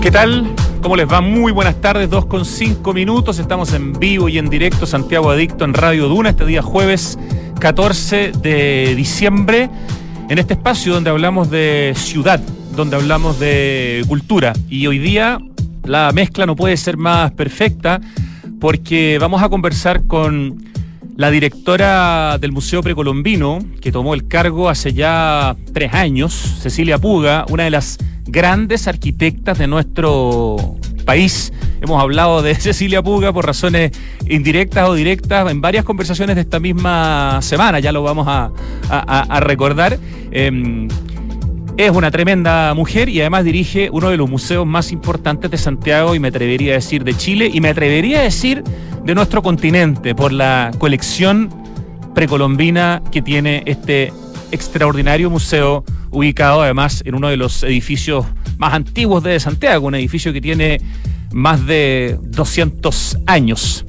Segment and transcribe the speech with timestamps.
[0.00, 0.54] ¿Qué tal?
[0.82, 1.20] ¿Cómo les va?
[1.20, 3.38] Muy buenas tardes, 2 con 5 minutos.
[3.38, 7.18] Estamos en vivo y en directo, Santiago Adicto en Radio Duna, este día jueves
[7.60, 9.68] 14 de diciembre,
[10.30, 12.40] en este espacio donde hablamos de ciudad,
[12.74, 14.54] donde hablamos de cultura.
[14.70, 15.38] Y hoy día
[15.84, 18.00] la mezcla no puede ser más perfecta
[18.58, 20.64] porque vamos a conversar con
[21.20, 27.44] la directora del Museo Precolombino, que tomó el cargo hace ya tres años, Cecilia Puga,
[27.50, 31.52] una de las grandes arquitectas de nuestro país.
[31.82, 33.92] Hemos hablado de Cecilia Puga por razones
[34.30, 39.98] indirectas o directas en varias conversaciones de esta misma semana, ya lo vamos a, recordar.
[40.30, 40.88] Em,
[41.86, 46.14] es una tremenda mujer y además dirige uno de los museos más importantes de Santiago
[46.14, 48.62] y me atrevería a decir de Chile y me atrevería a decir
[49.02, 51.48] de nuestro continente por la colección
[52.14, 54.12] precolombina que tiene este
[54.50, 58.26] extraordinario museo ubicado además en uno de los edificios
[58.58, 60.82] más antiguos de Santiago, un edificio que tiene
[61.32, 63.84] más de 200 años.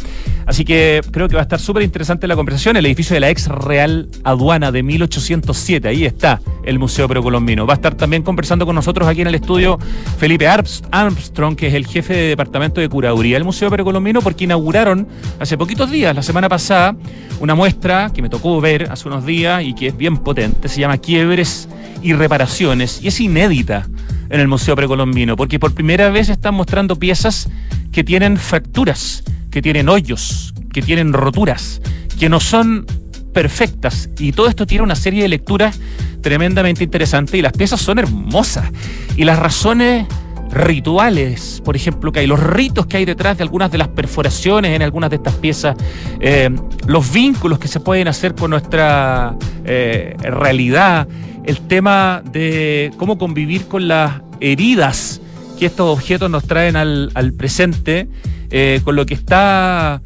[0.46, 2.76] Así que creo que va a estar súper interesante la conversación.
[2.76, 7.66] El edificio de la ex Real Aduana de 1807, ahí está el Museo Precolombino.
[7.66, 9.78] Va a estar también conversando con nosotros aquí en el estudio
[10.18, 15.08] Felipe Armstrong, que es el jefe de departamento de curaduría del Museo Precolombino, porque inauguraron
[15.40, 16.96] hace poquitos días, la semana pasada,
[17.40, 20.68] una muestra que me tocó ver hace unos días y que es bien potente.
[20.68, 21.70] Se llama Quiebres
[22.02, 23.88] y Reparaciones y es inédita
[24.32, 27.50] en el Museo Precolombino, porque por primera vez están mostrando piezas
[27.92, 31.82] que tienen fracturas que tienen hoyos, que tienen roturas,
[32.18, 32.88] que no son
[33.34, 34.10] perfectas.
[34.18, 35.80] Y todo esto tiene una serie de lecturas
[36.22, 38.72] tremendamente interesantes y las piezas son hermosas.
[39.18, 40.08] Y las razones
[40.52, 44.76] rituales, por ejemplo, que hay, los ritos que hay detrás de algunas de las perforaciones
[44.76, 45.76] en algunas de estas piezas,
[46.20, 46.50] eh,
[46.88, 51.08] los vínculos que se pueden hacer con nuestra eh, realidad,
[51.46, 55.22] el tema de cómo convivir con las heridas
[55.58, 58.08] que estos objetos nos traen al, al presente
[58.54, 60.02] eh, con lo que está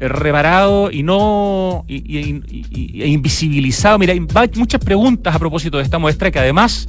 [0.00, 3.98] eh, reparado y no e invisibilizado.
[3.98, 6.86] Mira, hay muchas preguntas a propósito de esta muestra que además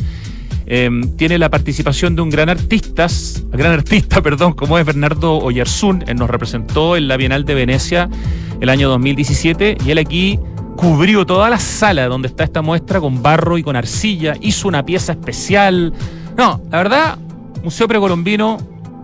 [0.66, 3.08] em, tiene la participación de un gran artista,
[3.52, 8.10] gran artista, perdón, como es Bernardo Oyarzún, él nos representó en la Bienal de Venecia
[8.62, 10.40] el año 2017 y él aquí
[10.76, 14.86] cubrió toda la sala donde está esta muestra con barro y con arcilla, hizo una
[14.86, 15.94] pieza especial.
[16.38, 17.18] No, la verdad,
[17.64, 18.58] Museo Precolombino,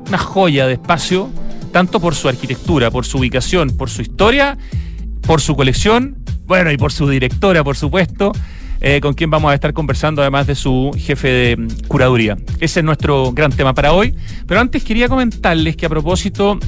[0.07, 1.29] una joya de espacio
[1.71, 4.57] tanto por su arquitectura, por su ubicación, por su historia,
[5.21, 8.33] por su colección, bueno, y por su directora, por supuesto,
[8.81, 12.37] eh, con quien vamos a estar conversando, además de su jefe de mm, curaduría.
[12.59, 14.15] Ese es nuestro gran tema para hoy.
[14.47, 16.59] Pero antes quería comentarles que a propósito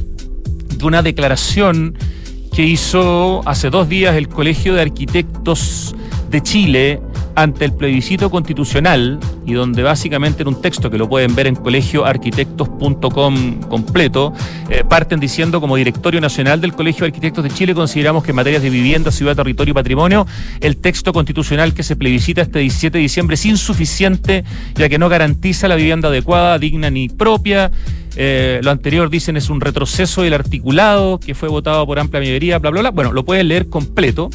[0.78, 1.98] de una declaración
[2.54, 5.96] que hizo hace dos días el Colegio de Arquitectos
[6.30, 7.02] de Chile,
[7.36, 11.56] ante el plebiscito constitucional y donde básicamente en un texto que lo pueden ver en
[11.56, 14.34] colegioarquitectos.com completo,
[14.70, 18.36] eh, parten diciendo como directorio nacional del Colegio de Arquitectos de Chile consideramos que en
[18.36, 20.28] materias de vivienda, ciudad, territorio y patrimonio,
[20.62, 24.44] el texto constitucional que se plebiscita este 17 de diciembre es insuficiente
[24.76, 27.72] ya que no garantiza la vivienda adecuada, digna ni propia.
[28.16, 32.60] Eh, lo anterior dicen es un retroceso del articulado que fue votado por amplia mayoría,
[32.60, 32.92] bla, bla, bla.
[32.92, 34.30] Bueno, lo pueden leer completo.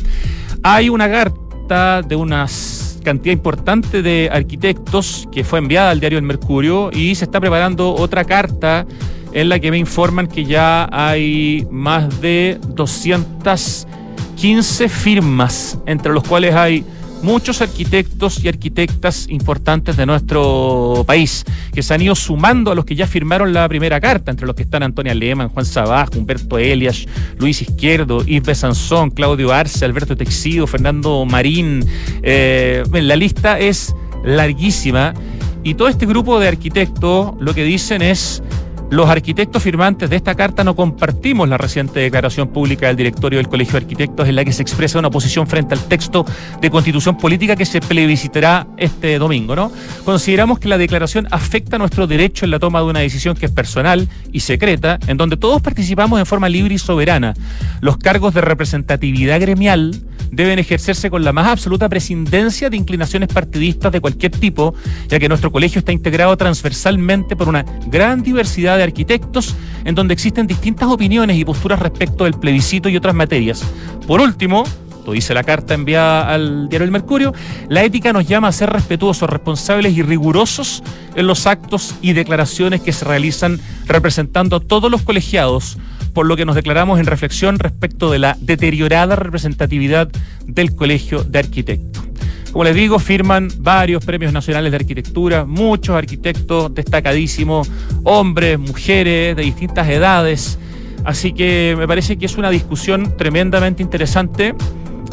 [0.62, 6.24] Hay una carta de unas cantidad importante de arquitectos que fue enviada al diario El
[6.24, 8.86] Mercurio y se está preparando otra carta
[9.32, 16.54] en la que me informan que ya hay más de 215 firmas, entre los cuales
[16.54, 16.86] hay
[17.22, 22.84] muchos arquitectos y arquitectas importantes de nuestro país, que se han ido sumando a los
[22.84, 26.58] que ya firmaron la primera carta, entre los que están Antonia Lehmann, Juan Sabaj, Humberto
[26.58, 27.06] Elias,
[27.38, 31.84] Luis Izquierdo, Yves Sansón, Claudio Arce, Alberto Texido, Fernando Marín.
[32.22, 35.14] Eh, la lista es larguísima
[35.62, 38.42] y todo este grupo de arquitectos lo que dicen es
[38.90, 43.48] los arquitectos firmantes de esta carta no compartimos la reciente declaración pública del directorio del
[43.48, 46.24] Colegio de Arquitectos en la que se expresa una posición frente al texto
[46.60, 49.70] de constitución política que se plebiscitará este domingo, ¿no?
[50.04, 53.52] Consideramos que la declaración afecta nuestro derecho en la toma de una decisión que es
[53.52, 57.34] personal y secreta, en donde todos participamos en forma libre y soberana.
[57.80, 63.92] Los cargos de representatividad gremial deben ejercerse con la más absoluta prescindencia de inclinaciones partidistas
[63.92, 64.74] de cualquier tipo,
[65.08, 69.54] ya que nuestro colegio está integrado transversalmente por una gran diversidad de arquitectos
[69.84, 73.64] en donde existen distintas opiniones y posturas respecto del plebiscito y otras materias.
[74.06, 74.64] Por último,
[75.08, 77.32] lo dice la carta enviada al diario El Mercurio,
[77.70, 80.82] la ética nos llama a ser respetuosos, responsables y rigurosos
[81.14, 85.78] en los actos y declaraciones que se realizan representando a todos los colegiados,
[86.18, 90.08] por lo que nos declaramos en reflexión respecto de la deteriorada representatividad
[90.46, 92.02] del Colegio de Arquitectos.
[92.50, 97.70] Como les digo, firman varios premios nacionales de arquitectura, muchos arquitectos destacadísimos,
[98.02, 100.58] hombres, mujeres de distintas edades.
[101.04, 104.56] Así que me parece que es una discusión tremendamente interesante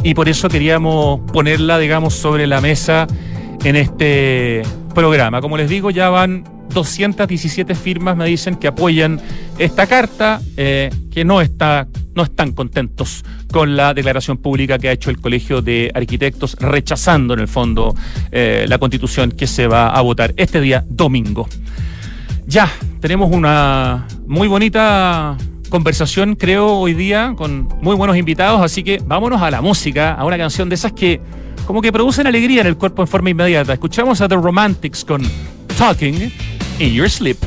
[0.02, 3.06] y por eso queríamos ponerla, digamos, sobre la mesa
[3.64, 4.64] en este
[4.96, 5.42] programa.
[5.42, 6.44] Como les digo, ya van
[6.74, 9.22] 217 firmas, me dicen, que apoyan
[9.60, 14.92] esta carta, eh, que no, está, no están contentos con la declaración pública que ha
[14.92, 17.94] hecho el Colegio de Arquitectos, rechazando en el fondo
[18.32, 21.48] eh, la constitución que se va a votar este día domingo.
[22.48, 25.38] Ya, tenemos una muy bonita
[25.70, 30.26] conversación, creo, hoy día, con muy buenos invitados, así que vámonos a la música, a
[30.26, 31.22] una canción de esas que
[31.66, 33.74] como que producen alegría en el cuerpo en forma inmediata.
[33.74, 35.22] Escuchamos a The Romantics con
[35.78, 36.32] Talking
[36.80, 37.38] in Your Sleep.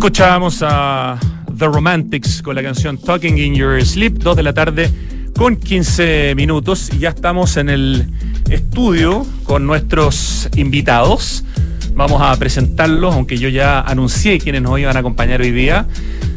[0.00, 1.18] Escuchábamos a
[1.58, 4.90] The Romantics con la canción Talking in Your Sleep, 2 de la tarde
[5.36, 8.06] con 15 minutos y ya estamos en el
[8.48, 11.44] estudio con nuestros invitados.
[11.92, 15.86] Vamos a presentarlos, aunque yo ya anuncié quienes nos iban a acompañar hoy día.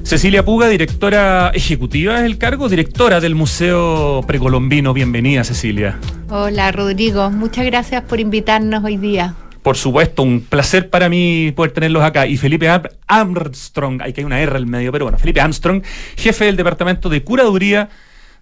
[0.03, 4.93] Cecilia Puga, directora ejecutiva es el cargo, directora del Museo Precolombino.
[4.93, 5.99] Bienvenida, Cecilia.
[6.29, 7.29] Hola, Rodrigo.
[7.29, 9.35] Muchas gracias por invitarnos hoy día.
[9.63, 12.27] Por supuesto, un placer para mí poder tenerlos acá.
[12.27, 12.69] Y Felipe
[13.07, 15.81] Armstrong, hay que hay una R al medio, pero bueno, Felipe Armstrong,
[16.17, 17.89] jefe del Departamento de Curaduría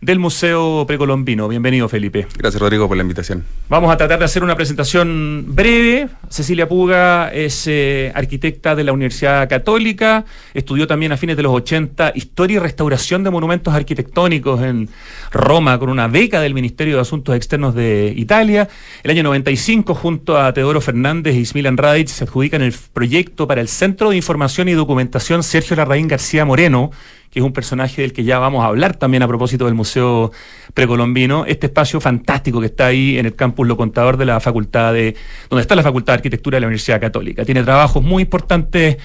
[0.01, 1.47] del Museo Precolombino.
[1.47, 2.25] Bienvenido, Felipe.
[2.35, 3.45] Gracias, Rodrigo, por la invitación.
[3.69, 6.09] Vamos a tratar de hacer una presentación breve.
[6.27, 11.53] Cecilia Puga es eh, arquitecta de la Universidad Católica, estudió también a fines de los
[11.53, 14.89] 80 Historia y Restauración de Monumentos Arquitectónicos en
[15.31, 18.67] Roma con una beca del Ministerio de Asuntos Externos de Italia.
[19.03, 23.61] El año 95, junto a Teodoro Fernández y Smilan Radic, se adjudican el proyecto para
[23.61, 26.91] el Centro de Información y Documentación Sergio Larraín García Moreno,
[27.31, 30.31] que es un personaje del que ya vamos a hablar también a propósito del Museo
[30.73, 34.93] Precolombino, este espacio fantástico que está ahí en el campus Lo Contador de la Facultad
[34.93, 35.15] de,
[35.49, 37.45] donde está la Facultad de Arquitectura de la Universidad Católica.
[37.45, 38.97] Tiene trabajos muy importantes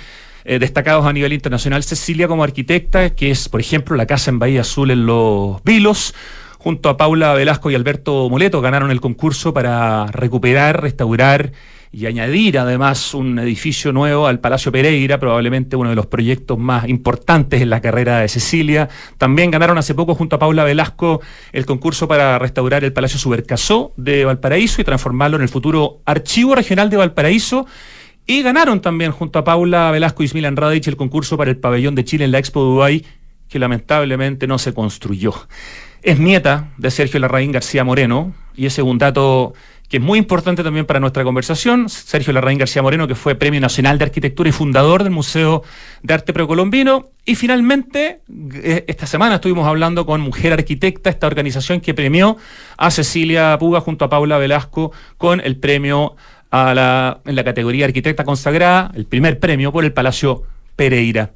[0.45, 1.85] eh, destacados a nivel internacional.
[1.85, 6.13] Cecilia como arquitecta, que es, por ejemplo, la Casa en Bahía Azul en Los Vilos,
[6.59, 11.53] junto a Paula Velasco y Alberto Moleto, ganaron el concurso para recuperar, restaurar
[11.97, 16.87] y añadir además un edificio nuevo al Palacio Pereira, probablemente uno de los proyectos más
[16.91, 18.91] importantes en la carrera de Cecilia.
[19.17, 21.23] También ganaron hace poco junto a Paula Velasco
[21.55, 26.55] el concurso para restaurar el Palacio Subercasó de Valparaíso y transformarlo en el futuro Archivo
[26.55, 27.65] Regional de Valparaíso.
[28.27, 31.95] Y ganaron también junto a Paula Velasco y Smilan Radic el concurso para el Pabellón
[31.95, 33.07] de Chile en la Expo Dubai,
[33.49, 35.33] que lamentablemente no se construyó.
[36.03, 39.55] Es nieta de Sergio Larraín García Moreno, y es un dato
[39.89, 43.61] que es muy importante también para nuestra conversación, Sergio Larraín García Moreno, que fue Premio
[43.61, 45.63] Nacional de Arquitectura y fundador del Museo
[46.03, 47.11] de Arte Precolombino.
[47.25, 48.21] Y finalmente,
[48.55, 52.37] eh, esta semana estuvimos hablando con Mujer Arquitecta, esta organización que premió
[52.77, 56.17] a Cecilia Puga junto a Paula Velasco con el premio
[56.51, 60.45] a la, en la categoría Arquitecta Consagrada, el primer premio por el Palacio
[60.77, 61.33] Pereira.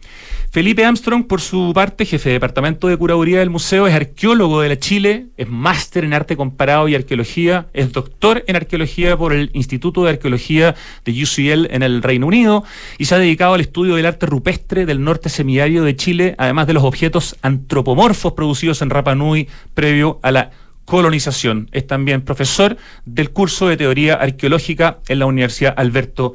[0.52, 4.68] Felipe Armstrong, por su parte, jefe de departamento de curaduría del museo, es arqueólogo de
[4.68, 9.50] la Chile, es máster en arte comparado y arqueología, es doctor en arqueología por el
[9.52, 12.64] Instituto de Arqueología de UCL en el Reino Unido
[12.98, 16.66] y se ha dedicado al estudio del arte rupestre del norte semiario de Chile, además
[16.66, 20.50] de los objetos antropomorfos producidos en Rapa Nui previo a la
[20.84, 21.68] colonización.
[21.70, 26.34] Es también profesor del curso de teoría arqueológica en la Universidad Alberto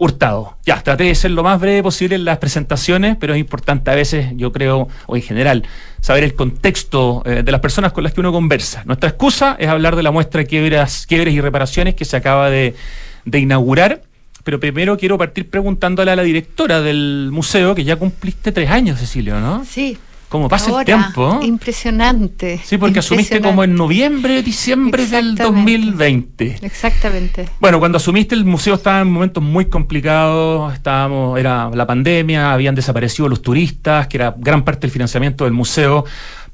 [0.00, 0.56] Hurtado.
[0.64, 3.96] Ya, traté de ser lo más breve posible en las presentaciones, pero es importante a
[3.96, 5.64] veces, yo creo, o en general,
[6.00, 8.84] saber el contexto eh, de las personas con las que uno conversa.
[8.86, 12.76] Nuestra excusa es hablar de la muestra Quiebras, Quiebres y Reparaciones que se acaba de,
[13.24, 14.02] de inaugurar.
[14.44, 19.00] Pero primero quiero partir preguntándole a la directora del museo, que ya cumpliste tres años,
[19.00, 19.64] Cecilio, ¿no?
[19.64, 19.98] Sí,
[20.28, 21.40] ¿Cómo pasa el tiempo?
[21.42, 22.60] Impresionante.
[22.62, 26.58] Sí, porque asumiste como en noviembre, diciembre del 2020.
[26.62, 27.48] Exactamente.
[27.60, 32.74] Bueno, cuando asumiste el museo estaba en momentos muy complicados, estábamos, era la pandemia, habían
[32.74, 36.04] desaparecido los turistas, que era gran parte del financiamiento del museo.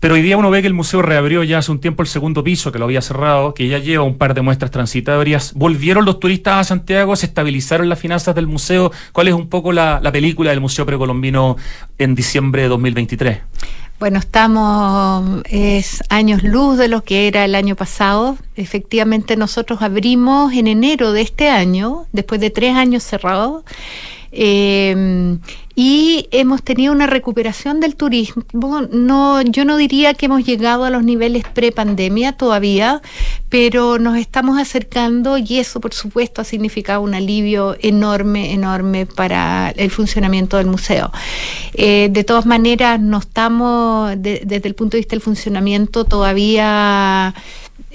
[0.04, 2.44] Pero hoy día uno ve que el museo reabrió ya hace un tiempo el segundo
[2.44, 5.54] piso, que lo había cerrado, que ya lleva un par de muestras transitorias.
[5.54, 7.16] ¿Volvieron los turistas a Santiago?
[7.16, 8.92] ¿Se estabilizaron las finanzas del museo?
[9.12, 11.56] ¿Cuál es un poco la, la película del Museo Precolombino
[11.96, 13.38] en diciembre de 2023?
[13.98, 18.36] Bueno, estamos, es años luz de lo que era el año pasado.
[18.56, 23.64] Efectivamente, nosotros abrimos en enero de este año, después de tres años cerrados.
[24.32, 25.38] Eh,
[25.76, 28.44] y hemos tenido una recuperación del turismo.
[28.90, 33.02] No, yo no diría que hemos llegado a los niveles pre-pandemia todavía,
[33.48, 39.70] pero nos estamos acercando y eso, por supuesto, ha significado un alivio enorme, enorme para
[39.70, 41.10] el funcionamiento del museo.
[41.72, 47.34] Eh, de todas maneras, no estamos, desde el punto de vista del funcionamiento, todavía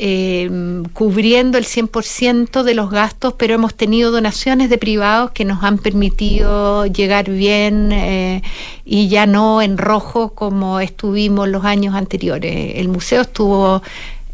[0.01, 0.49] eh,
[0.93, 5.77] cubriendo el 100% de los gastos, pero hemos tenido donaciones de privados que nos han
[5.77, 8.41] permitido llegar bien eh,
[8.85, 12.75] y ya no en rojo como estuvimos los años anteriores.
[12.77, 13.81] El museo estuvo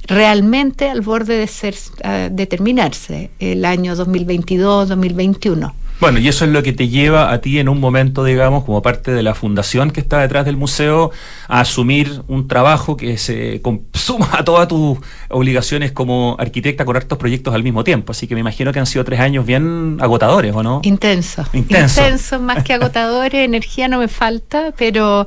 [0.05, 5.73] realmente al borde de ser uh, de terminarse el año 2022-2021.
[5.99, 8.81] Bueno, y eso es lo que te lleva a ti en un momento, digamos, como
[8.81, 11.11] parte de la fundación que está detrás del museo,
[11.47, 13.61] a asumir un trabajo que se
[13.93, 14.97] suma a todas tus
[15.29, 18.11] obligaciones como arquitecta con hartos proyectos al mismo tiempo.
[18.11, 20.81] Así que me imagino que han sido tres años bien agotadores, ¿o no?
[20.83, 21.45] Intenso.
[21.53, 22.01] Intenso.
[22.01, 23.33] Intenso, más que agotadores.
[23.45, 25.25] Energía no me falta, pero,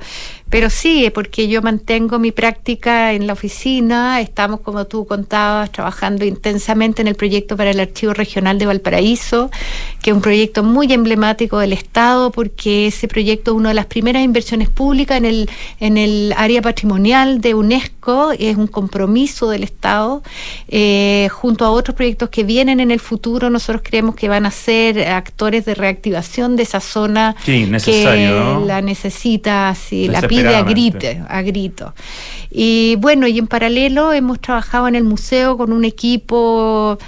[0.50, 6.24] pero sí, porque yo mantengo mi práctica en la oficina, estamos, como tú contabas, trabajando
[6.24, 9.50] intensamente en el proyecto para el Archivo Regional de Valparaíso,
[10.00, 13.86] que es un proyecto muy emblemático del Estado, porque ese proyecto es una de las
[13.86, 15.50] primeras inversiones públicas en el,
[15.80, 20.22] en el área patrimonial de UNESCO, es un compromiso del Estado,
[20.68, 24.50] eh, junto a otros proyectos que vienen en el futuro, nosotros creemos que van a
[24.50, 31.06] ser actores de reactivación de esa zona que la necesita, si la pide a grito,
[31.28, 31.94] a grito.
[32.50, 36.98] Y bueno, y en paralelo hemos trabajado en el museo con un equipo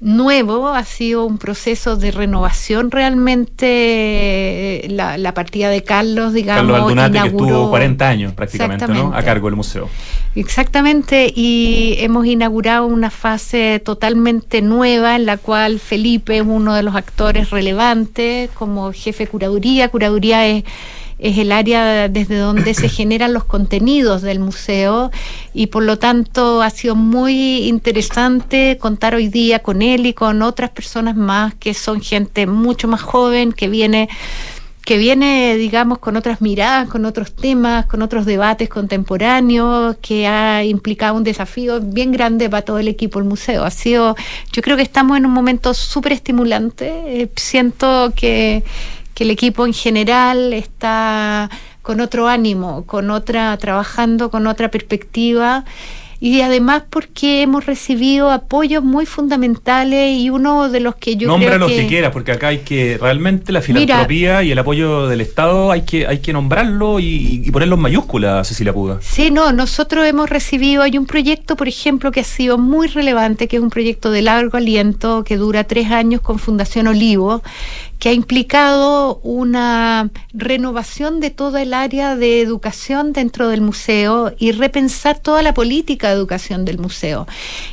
[0.00, 4.86] nuevo, ha sido un proceso de renovación realmente.
[4.90, 9.12] La, partida de Carlos, digamos, Carlos Aldunate, que estuvo 40 años prácticamente ¿no?
[9.14, 9.88] a cargo del museo.
[10.34, 16.82] Exactamente, y hemos inaugurado una fase totalmente nueva en la cual Felipe es uno de
[16.82, 19.88] los actores relevantes como jefe de curaduría.
[19.88, 20.64] Curaduría es
[21.18, 25.10] es el área desde donde se generan los contenidos del museo
[25.54, 30.42] y por lo tanto ha sido muy interesante contar hoy día con él y con
[30.42, 34.08] otras personas más que son gente mucho más joven que viene
[34.86, 40.62] que viene, digamos, con otras miradas, con otros temas, con otros debates contemporáneos, que ha
[40.62, 43.64] implicado un desafío bien grande para todo el equipo del museo.
[43.64, 44.14] Ha sido,
[44.52, 46.86] yo creo que estamos en un momento súper estimulante.
[47.20, 48.62] Eh, siento que,
[49.16, 51.48] que el equipo en general está
[51.80, 55.64] con otro ánimo, con otra, trabajando con otra perspectiva
[56.20, 61.58] y además porque hemos recibido apoyos muy fundamentales y uno de los que yo Nombra
[61.58, 65.70] los que, quieras, porque acá hay que realmente la filantropía y el apoyo del Estado
[65.70, 68.98] hay que hay que nombrarlo y, ponerlo en mayúsculas, Cecilia Puga.
[69.00, 73.48] Sí, no, nosotros hemos recibido, hay un proyecto, por ejemplo, que ha sido muy relevante,
[73.48, 77.42] que es un proyecto de largo aliento, que dura tres años con Fundación Olivo,
[77.98, 84.52] que ha implicado una renovación de toda el área de educación dentro del museo y
[84.52, 87.26] repensar toda la política de educación del museo.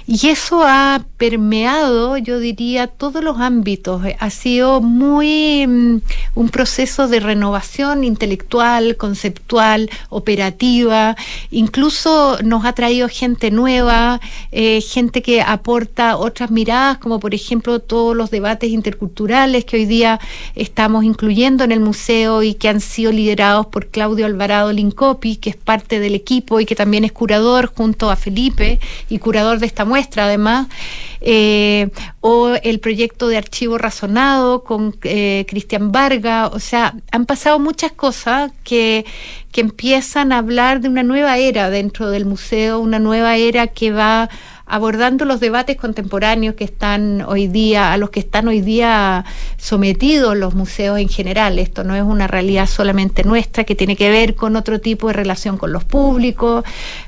[0.08, 4.02] Y eso ha permeado, yo diría, todos los ámbitos.
[4.20, 5.98] Ha sido muy mm,
[6.36, 11.16] un proceso de renovación intelectual, conceptual, operativa.
[11.52, 17.80] Incluso nos ha traído gente nueva, eh, gente que aporta otras miradas, como por ejemplo
[17.80, 20.13] todos los debates interculturales que hoy día
[20.56, 25.50] estamos incluyendo en el museo y que han sido liderados por Claudio Alvarado Lincopi, que
[25.50, 28.80] es parte del equipo y que también es curador junto a Felipe
[29.10, 30.68] y curador de esta muestra además,
[31.22, 31.90] eh,
[32.22, 37.92] o el proyecto de archivo razonado con eh, Cristian Varga, o sea, han pasado muchas
[37.92, 39.06] cosas que,
[39.52, 43.92] que empiezan a hablar de una nueva era dentro del museo, una nueva era que
[43.92, 44.30] va
[44.66, 49.26] abordando los debates contemporáneos que están hoy día, a los que están hoy día
[49.58, 51.60] sometidos los museos en general.
[51.60, 55.14] Esto no es una realidad solamente nuestra, que tiene que ver con otro tipo de
[55.14, 56.64] relación con los públicos,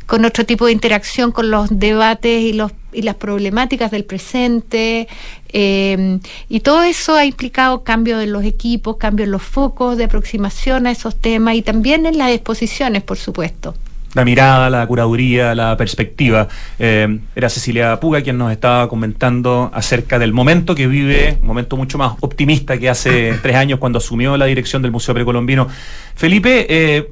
[0.06, 5.08] con otro tipo de interacción con los debates y los y las problemáticas del presente.
[5.50, 10.06] Eh, y todo eso ha implicado cambios en los equipos, cambios en los focos de
[10.06, 13.76] aproximación a esos temas y también en las exposiciones, por supuesto
[14.16, 16.48] la mirada, la curaduría, la perspectiva.
[16.80, 21.78] Eh, era Cecilia Puga quien nos estaba comentando acerca del momento que vive, un momento
[21.78, 25.68] mucho más optimista que hace tres años cuando asumió la dirección del Museo Precolombino.
[26.16, 27.12] Felipe, eh,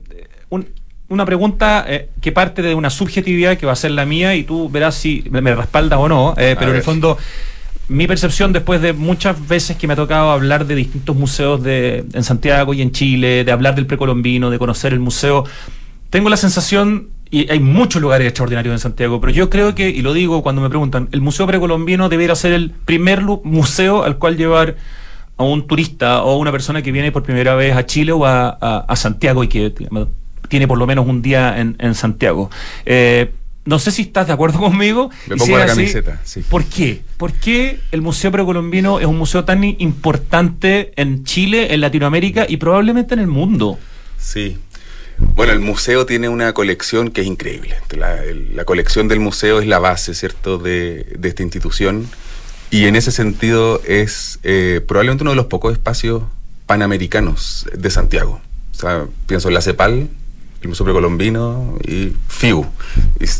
[1.09, 4.45] una pregunta eh, que parte de una subjetividad que va a ser la mía y
[4.45, 7.17] tú verás si me respaldas o no, pero en el fondo
[7.89, 12.05] mi percepción después de muchas veces que me ha tocado hablar de distintos museos de,
[12.13, 15.43] en Santiago y en Chile, de hablar del precolombino, de conocer el museo,
[16.13, 20.03] tengo la sensación, y hay muchos lugares extraordinarios en Santiago, pero yo creo que, y
[20.03, 24.37] lo digo cuando me preguntan, el Museo Precolombino debería ser el primer museo al cual
[24.37, 24.75] llevar
[25.37, 28.27] a un turista o a una persona que viene por primera vez a Chile o
[28.27, 29.73] a, Santiago y que
[30.49, 32.51] tiene por lo menos un día en, Santiago.
[32.85, 33.31] Eh,
[33.65, 35.09] no sé si estás de acuerdo conmigo.
[35.25, 36.43] Me pongo la camiseta, sí.
[36.47, 37.01] ¿Por qué?
[37.17, 42.57] ¿Por qué el Museo Precolombino es un museo tan importante en Chile, en Latinoamérica y
[42.57, 43.79] probablemente en el mundo?
[44.19, 44.59] Sí,
[45.35, 47.75] bueno, el museo tiene una colección que es increíble.
[47.97, 52.07] La, colección del museo es la base, ¿cierto?, de, esta institución.
[52.69, 56.23] Y en ese sentido es eh, probablemente uno de los pocos espacios
[56.65, 58.41] panamericanos de Santiago.
[58.71, 60.09] O sea, pienso en la CEPAL,
[60.61, 62.65] el Museo Precolombino y FIU.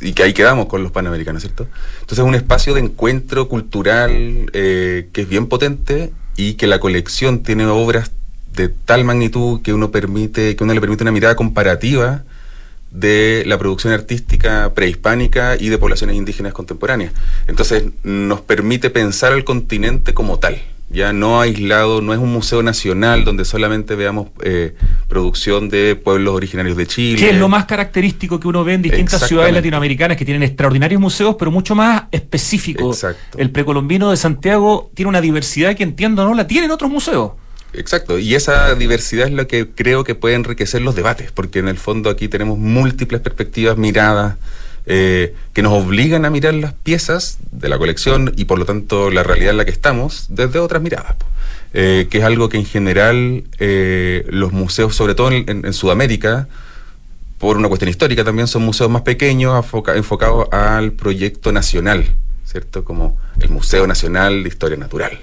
[0.02, 1.68] Y, que ahí quedamos con los panamericanos, ¿cierto?
[2.02, 6.80] Entonces es un espacio de encuentro cultural eh, que es bien potente y que la
[6.80, 8.12] colección tiene obras
[8.56, 12.24] de tal magnitud que uno permite, que uno le permite una mirada comparativa
[12.94, 17.12] de la producción artística prehispánica y de poblaciones indígenas contemporáneas.
[17.48, 20.62] Entonces nos permite pensar al continente como tal.
[20.90, 24.76] ya no aislado, no es un museo nacional donde solamente veamos eh,
[25.08, 27.18] producción de pueblos originarios de Chile.
[27.18, 31.02] Que es lo más característico que uno ve en distintas ciudades latinoamericanas que tienen extraordinarios
[31.02, 32.98] museos, pero mucho más específicos.
[32.98, 33.40] Exacto.
[33.40, 37.32] El precolombino de Santiago tiene una diversidad que entiendo no la tienen otros museos.
[37.74, 41.68] Exacto, y esa diversidad es lo que creo que puede enriquecer los debates, porque en
[41.68, 44.36] el fondo aquí tenemos múltiples perspectivas, miradas,
[44.86, 49.10] eh, que nos obligan a mirar las piezas de la colección y por lo tanto
[49.12, 51.16] la realidad en la que estamos desde otras miradas.
[51.76, 56.48] Eh, que es algo que en general eh, los museos, sobre todo en, Sudamérica,
[57.40, 62.06] por una cuestión histórica también son museos más pequeños enfocados al proyecto nacional,
[62.46, 62.84] ¿cierto?
[62.84, 65.20] Como el Museo Nacional de Historia Natural,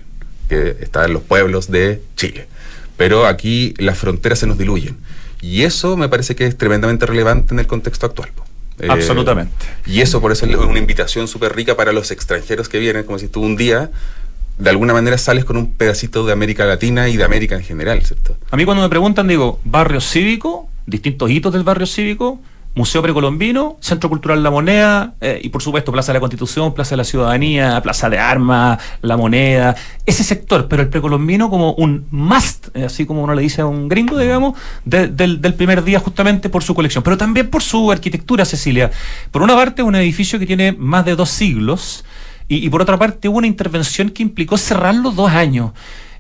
[0.51, 2.49] que está en los pueblos de Chile.
[2.97, 4.99] Pero aquí las fronteras se nos diluyen.
[5.41, 8.31] Y eso me parece que es tremendamente relevante en el contexto actual.
[8.81, 9.67] Eh, Absolutamente.
[9.87, 13.19] Y eso por eso es una invitación súper rica para los extranjeros que vienen, como
[13.19, 13.91] si tú un día
[14.59, 18.03] de alguna manera sales con un pedacito de América Latina y de América en general,
[18.05, 18.37] ¿cierto?
[18.51, 22.41] A mí cuando me preguntan digo, barrio cívico, distintos hitos del barrio cívico,
[22.75, 26.91] Museo Precolombino, Centro Cultural La Moneda eh, y por supuesto Plaza de la Constitución, Plaza
[26.91, 29.75] de la Ciudadanía, Plaza de Armas, La Moneda,
[30.07, 33.67] ese sector, pero el precolombino como un must, eh, así como uno le dice a
[33.67, 38.45] un gringo, digamos, del, primer día justamente por su colección, pero también por su arquitectura,
[38.45, 38.91] Cecilia.
[39.33, 42.05] Por una parte, un edificio que tiene más de dos siglos
[42.47, 45.73] y, y por otra parte, una intervención que implicó cerrarlo dos años.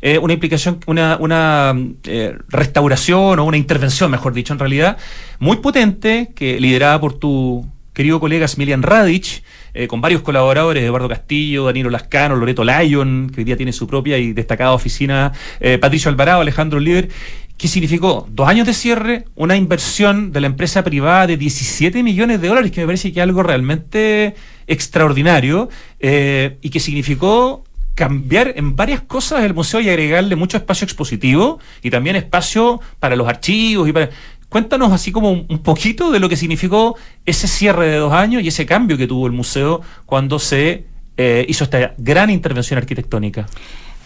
[0.03, 4.97] Eh, una implicación, una, una eh, restauración o una intervención, mejor dicho, en realidad,
[5.39, 9.43] muy potente, que liderada por tu querido colega Smilian Radic,
[9.75, 13.87] eh, con varios colaboradores, Eduardo Castillo, Danilo Lascano, Loreto Lyon, que hoy día tiene su
[13.87, 15.33] propia y destacada oficina,
[15.81, 17.11] Patricio Alvarado, Alejandro Líder,
[17.59, 22.41] que significó dos años de cierre, una inversión de la empresa privada de 17 millones
[22.41, 24.35] de dólares, que me parece que es algo realmente
[24.67, 25.69] extraordinario,
[26.01, 27.65] y que significó
[28.01, 33.15] cambiar en varias cosas el museo y agregarle mucho espacio expositivo y también espacio para
[33.15, 34.09] los archivos y para...
[34.49, 38.49] Cuéntanos así como un poquito de lo que significó ese cierre de dos años y
[38.49, 40.87] ese cambio que tuvo el museo cuando se
[41.19, 43.47] eh, hizo esta gran intervención arquitectónica.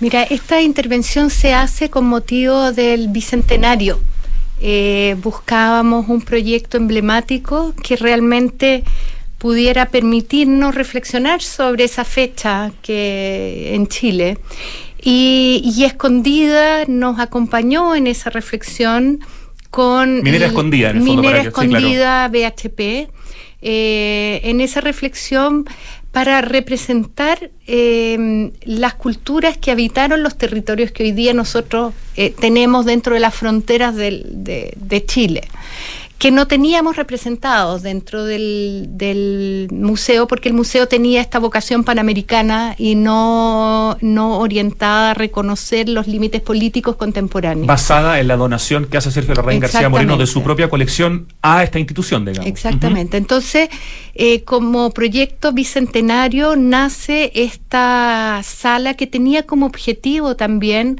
[0.01, 4.01] Mira, esta intervención se hace con motivo del bicentenario.
[4.61, 8.83] Eh, buscábamos un proyecto emblemático que realmente
[9.45, 14.39] pudiera permitirnos reflexionar sobre esa fecha que en Chile.
[15.03, 19.21] Y, Escondida nos acompañó en esa reflexión
[19.69, 23.11] con Minera Escondida, en el Minera Escondida BHP,
[23.61, 25.67] eh, en esa reflexión
[26.11, 32.87] para representar eh, las culturas que habitaron los territorios que hoy día nosotros eh, tenemos
[32.87, 35.43] dentro de las fronteras de Chile
[36.25, 42.95] que no teníamos representados dentro del, museo, porque el museo tenía esta vocación panamericana y
[42.95, 47.67] no, no orientada a reconocer los límites políticos contemporáneos.
[47.67, 51.63] Basada en la donación que hace Sergio Larraín García Moreno de su propia colección a
[51.63, 52.47] esta institución, digamos.
[52.47, 53.19] Exactamente.
[53.19, 53.69] Entonces,
[54.15, 60.99] eh, como proyecto bicentenario nace esta sala que tenía como objetivo también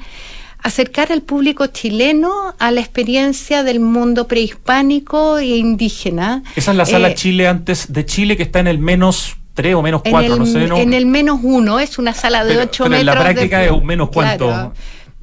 [0.65, 6.43] acercar al público chileno a la experiencia del mundo prehispánico e indígena.
[6.57, 9.75] Esa es la sala eh, Chile antes de Chile que está en el menos 3
[9.75, 10.65] o menos 4, no sé.
[10.65, 13.01] En el menos 1, es una sala de 8 metros.
[13.01, 14.73] En la práctica es un menos cuánto.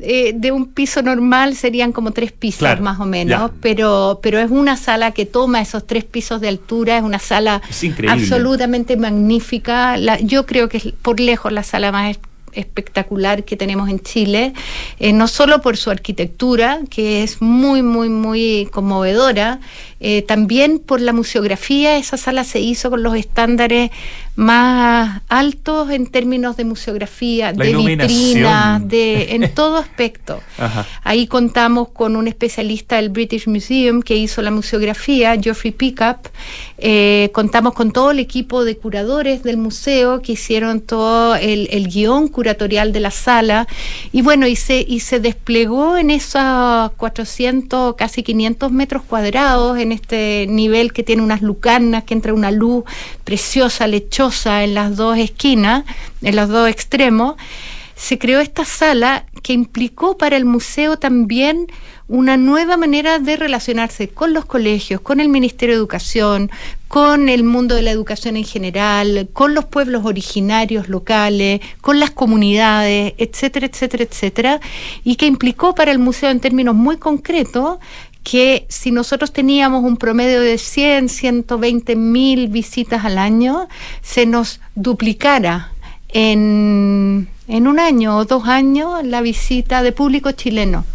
[0.03, 4.49] Eh, de un piso normal serían como tres pisos más o menos, pero, pero es
[4.49, 7.61] una sala que toma esos tres pisos de altura, es una sala
[8.07, 9.97] absolutamente magnífica.
[10.21, 12.17] yo creo que es por lejos la sala más
[12.53, 14.53] espectacular que tenemos en Chile,
[14.99, 19.59] eh, no solo por su arquitectura, que es muy, muy, muy conmovedora,
[19.99, 23.91] eh, también por la museografía, esa sala se hizo con los estándares
[24.35, 30.41] más altos en términos de museografía, de vitrina, de, en todo aspecto.
[31.03, 36.29] Ahí contamos con un especialista del British Museum que hizo la museografía, Geoffrey Pickup.
[36.77, 42.29] Eh, contamos con todo el equipo de curadores del museo que hicieron todo el, guion
[42.29, 43.67] curatorial de la sala.
[44.13, 49.91] Y bueno, y se, y se desplegó en esos 400, casi 500 metros cuadrados en
[49.91, 52.85] este nivel que tiene unas lucanas, que entra una luz
[53.25, 55.83] preciosa, lechosa en las dos esquinas,
[56.21, 57.35] en los dos extremos,
[57.95, 61.67] se creó esta sala que implicó para el museo también
[62.07, 66.51] una nueva manera de relacionarse con los colegios, con el Ministerio de Educación,
[66.87, 72.11] con el mundo de la educación en general, con los pueblos originarios locales, con las
[72.11, 74.59] comunidades, etcétera, etcétera, etcétera,
[75.03, 77.77] y que implicó para el museo en términos muy concretos
[78.23, 83.67] que si nosotros teníamos un promedio de 100, 120 mil visitas al año,
[84.01, 85.71] se nos duplicara
[86.09, 90.85] en, en un año o dos años la visita de público chileno.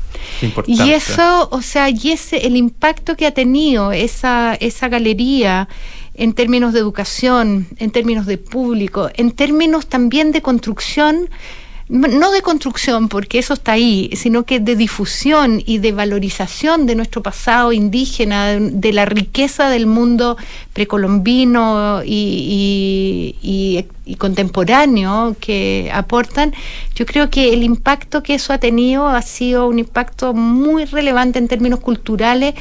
[0.66, 5.68] Y eso, o sea, y ese, el impacto que ha tenido esa, esa galería
[6.14, 11.28] en términos de educación, en términos de público, en términos también de construcción,
[11.88, 16.96] no de construcción, porque eso está ahí, sino que de difusión y de valorización de
[16.96, 20.36] nuestro pasado indígena, de, la riqueza del mundo
[20.72, 26.54] precolombino y, y, contemporáneo que aportan,
[26.94, 31.38] yo creo que el impacto que eso ha tenido ha sido un impacto muy relevante
[31.38, 32.54] en términos culturales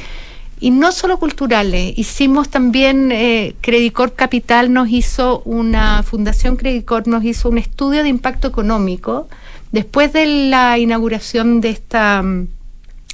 [0.58, 7.24] y no solo culturales, hicimos también, eh, Credicor Capital nos hizo una, Fundación Credicor nos
[7.24, 9.28] hizo un estudio de impacto económico
[9.70, 12.24] después de la inauguración de esta,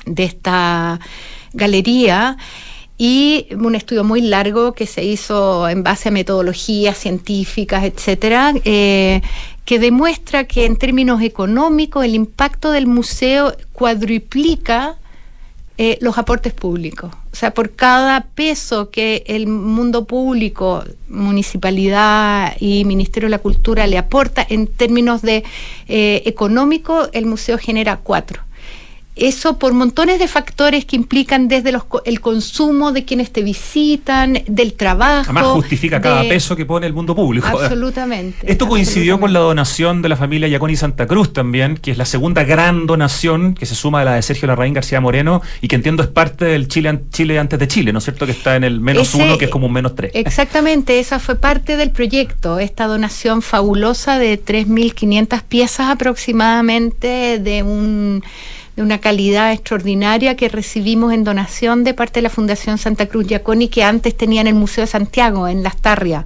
[0.07, 1.00] de esta
[1.52, 2.37] galería
[2.96, 9.20] y un estudio muy largo que se hizo en base a metodologías científicas, etcétera, eh,
[9.64, 14.98] que demuestra que en términos económicos el impacto del museo cuadruplica
[15.79, 17.11] eh, los aportes públicos.
[17.33, 23.87] O sea, por cada peso que el mundo público, municipalidad y Ministerio de la Cultura
[23.87, 25.45] le aporta en términos de
[25.89, 28.43] eh, económico, el museo genera cuatro
[29.14, 34.42] eso por montones de factores que implican desde los, el consumo de quienes te visitan,
[34.46, 35.31] del trabajo.
[35.31, 37.46] Además justifica cada peso que pone el mundo público.
[37.46, 38.51] Absolutamente.
[38.51, 42.07] Esto coincidió con la donación de la familia Yaconi Santa Cruz también, que es la
[42.07, 45.77] segunda gran donación que se suma a la de Sergio Larraín García Moreno y que
[45.77, 48.27] entiendo es parte del Chile, Chile antes de Chile, ¿no es cierto?
[48.27, 50.12] Que está en el menos uno, que es como un menos tres.
[50.14, 58.22] Exactamente, esa fue parte del proyecto, esta donación fabulosa de 3.500 piezas aproximadamente de un
[58.77, 63.27] de una calidad extraordinaria que recibimos en donación de parte de la Fundación Santa Cruz
[63.27, 66.25] Giaconi que antes tenía en el Museo de Santiago, en Las Tarrias.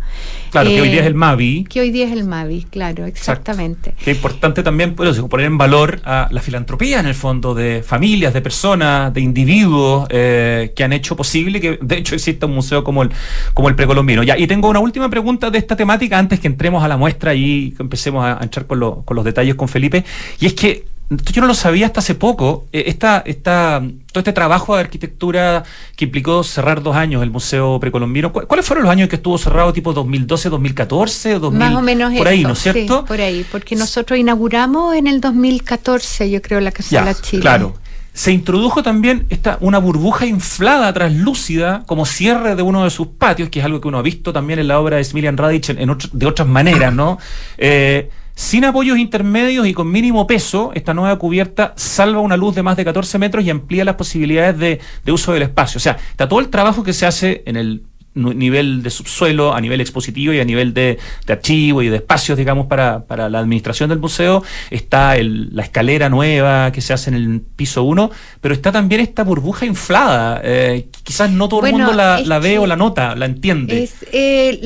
[0.50, 1.64] Claro, que hoy día es el eh, MAVI.
[1.64, 3.94] Que hoy día es el MAVI, claro, exactamente.
[4.02, 8.32] Qué importante también pues, poner en valor a la filantropía en el fondo de familias,
[8.32, 12.84] de personas, de individuos eh, que han hecho posible que de hecho exista un museo
[12.84, 13.10] como el,
[13.54, 14.22] como el precolombino.
[14.22, 17.34] Ya, y tengo una última pregunta de esta temática antes que entremos a la muestra
[17.34, 20.04] y empecemos a, entrar con, con los detalles con Felipe.
[20.38, 22.66] Y es que yo no lo sabía hasta hace poco.
[22.72, 23.80] Eh, esta, esta,
[24.12, 25.62] todo este trabajo de arquitectura
[25.94, 29.72] que implicó cerrar dos años el Museo Precolombino, ¿cuáles fueron los años que estuvo cerrado,
[29.72, 31.38] tipo 2012, 2014?
[31.38, 33.04] 2000, Más o menos Por ahí, ¿no es cierto?
[33.04, 37.42] por ahí, porque nosotros inauguramos en el 2014, yo creo, la Casa de la Chile.
[37.42, 37.74] Claro.
[38.12, 43.50] Se introdujo también esta, una burbuja inflada, translúcida, como cierre de uno de sus patios,
[43.50, 45.96] que es algo que uno ha visto también en la obra de Smilian Radic en,
[46.12, 47.18] de otras maneras, ¿no?
[47.58, 52.62] Eh, sin apoyos intermedios y con mínimo peso, esta nueva cubierta salva una luz de
[52.62, 54.58] más de 14 metros y amplía las posibilidades
[55.04, 55.78] de, uso del espacio.
[55.78, 57.84] O sea, está todo el trabajo que se hace en el
[58.16, 60.98] nivel de subsuelo, a nivel expositivo y a nivel de,
[61.28, 64.42] archivo y de espacios, digamos, para, para la administración del museo.
[64.70, 69.00] Está el, la escalera nueva que se hace en el piso 1, pero está también
[69.00, 70.40] esta burbuja inflada.
[70.42, 73.82] Eh, quizás no todo el mundo la, la ve o la nota, la entiende.
[73.82, 74.60] Es, eh,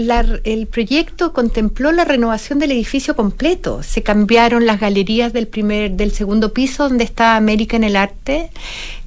[0.45, 3.83] el proyecto contempló la renovación del edificio completo.
[3.83, 8.51] Se cambiaron las galerías del primer, del segundo piso donde está América en el Arte.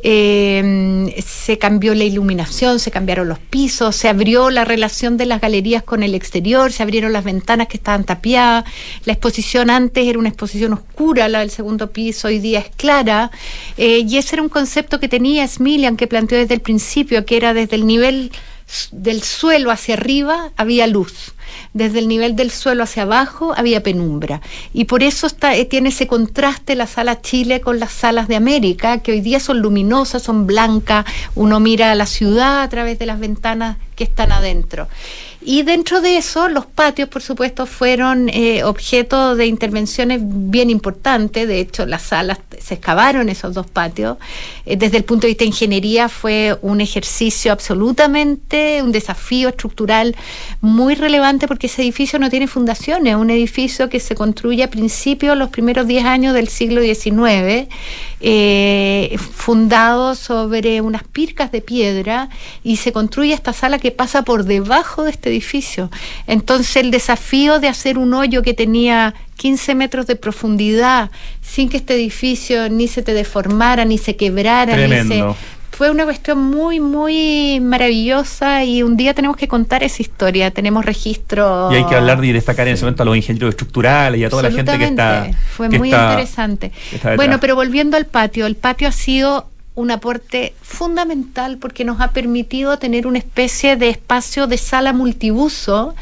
[0.05, 5.41] Eh, se cambió la iluminación, se cambiaron los pisos, se abrió la relación de las
[5.41, 8.65] galerías con el exterior, se abrieron las ventanas que estaban tapiadas,
[9.05, 13.31] la exposición antes era una exposición oscura, la del segundo piso, hoy día es clara,
[13.77, 17.37] eh, y ese era un concepto que tenía Smilian, que planteó desde el principio, que
[17.37, 18.31] era desde el nivel
[18.91, 21.32] del suelo hacia arriba había luz
[21.73, 24.41] desde el nivel del suelo hacia abajo había penumbra.
[24.73, 28.35] Y por eso está, eh, tiene ese contraste la sala Chile con las salas de
[28.35, 32.99] América, que hoy día son luminosas, son blancas, uno mira a la ciudad a través
[32.99, 34.87] de las ventanas que están adentro.
[35.45, 41.47] Y dentro de eso, los patios, por supuesto, fueron eh, objeto de intervenciones bien importantes.
[41.47, 44.17] De hecho, las salas se excavaron esos dos patios.
[44.65, 50.15] Eh, desde el punto de vista de ingeniería fue un ejercicio absolutamente, un desafío estructural
[50.61, 53.15] muy relevante porque ese edificio no tiene fundaciones.
[53.15, 57.67] Un edificio que se construye a principios, los primeros 10 años del siglo XIX,
[58.25, 62.29] eh, fundado sobre unas pircas de piedra
[62.63, 65.91] y se construye esta sala que pasa por debajo de este edificio.
[66.25, 71.75] Entonces el desafío de hacer un hoyo que tenía 15 metros de profundidad sin que
[71.75, 75.25] este edificio ni se te deformara, ni se quebrara, ni se
[75.75, 80.51] fue una cuestión muy, muy maravillosa y un día tenemos que contar esa historia.
[80.51, 81.71] Tenemos registro.
[81.71, 84.29] Y hay que hablar y destacar en ese momento a los ingenieros estructurales y a
[84.29, 85.31] toda la gente que está.
[85.51, 86.71] Fue muy interesante.
[87.15, 92.11] bueno, pero volviendo al patio, el patio ha sido un aporte fundamental porque nos ha
[92.11, 95.95] permitido tener una especie de espacio de sala multiuso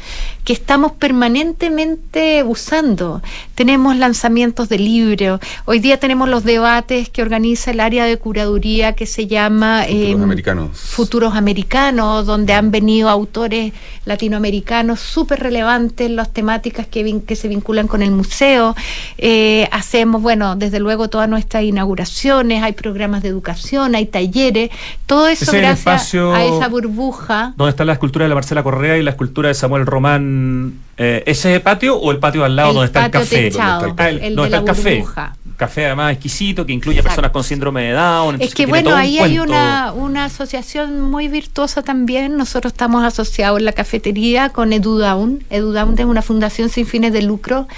[0.44, 3.22] que estamos permanentemente usando.
[3.54, 8.94] Tenemos lanzamientos de libros, hoy día tenemos los debates que organiza el área de curaduría
[8.94, 10.78] que se llama Futuros em, Americanos.
[10.78, 13.72] Futuros Americanos, donde han venido autores
[14.04, 18.74] latinoamericanos súper relevantes en las temáticas que, vin- que se vinculan con el museo.
[19.18, 24.70] Eh, hacemos, bueno, desde luego todas nuestras inauguraciones, hay programas de educación, hay talleres,
[25.06, 27.54] todo eso es el gracias espacio- a esa burbuja.
[27.56, 30.74] ¿Dónde está la escultura de la Marcela Correa y la escultura de Samuel Román?
[30.98, 33.42] Eh, ¿Ese patio o el patio al lado El donde está el patio café?
[33.50, 34.94] techado, ¿Dónde está el, el donde de está el la café?
[34.98, 35.36] burbuja.
[35.56, 38.36] Café además exquisito que incluye a personas con síndrome de Down.
[38.40, 42.36] Es que bueno, un ahí hay una, una asociación muy virtuosa también.
[42.36, 45.44] Nosotros estamos asociados en la cafetería con EduDown.
[45.50, 47.68] EduDown es una fundación sin fines de lucro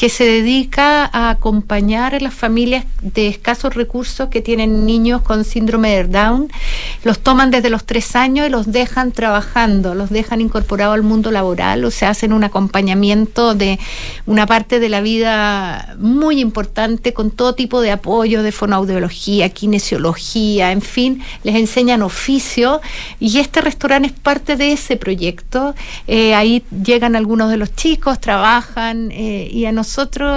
[0.00, 5.44] que se dedica a acompañar a las familias de escasos recursos que tienen niños con
[5.44, 6.50] síndrome de Down.
[7.04, 11.30] Los toman desde los tres años y los dejan trabajando, los dejan incorporados al mundo
[11.30, 13.78] laboral, o sea, hacen un acompañamiento de
[14.24, 20.72] una parte de la vida muy importante con todo tipo de apoyo de fonoaudiología, kinesiología,
[20.72, 22.80] en fin, les enseñan oficio
[23.18, 25.74] y este restaurante es parte de ese proyecto.
[26.06, 29.89] Eh, ahí llegan algunos de los chicos, trabajan eh, y a nosotros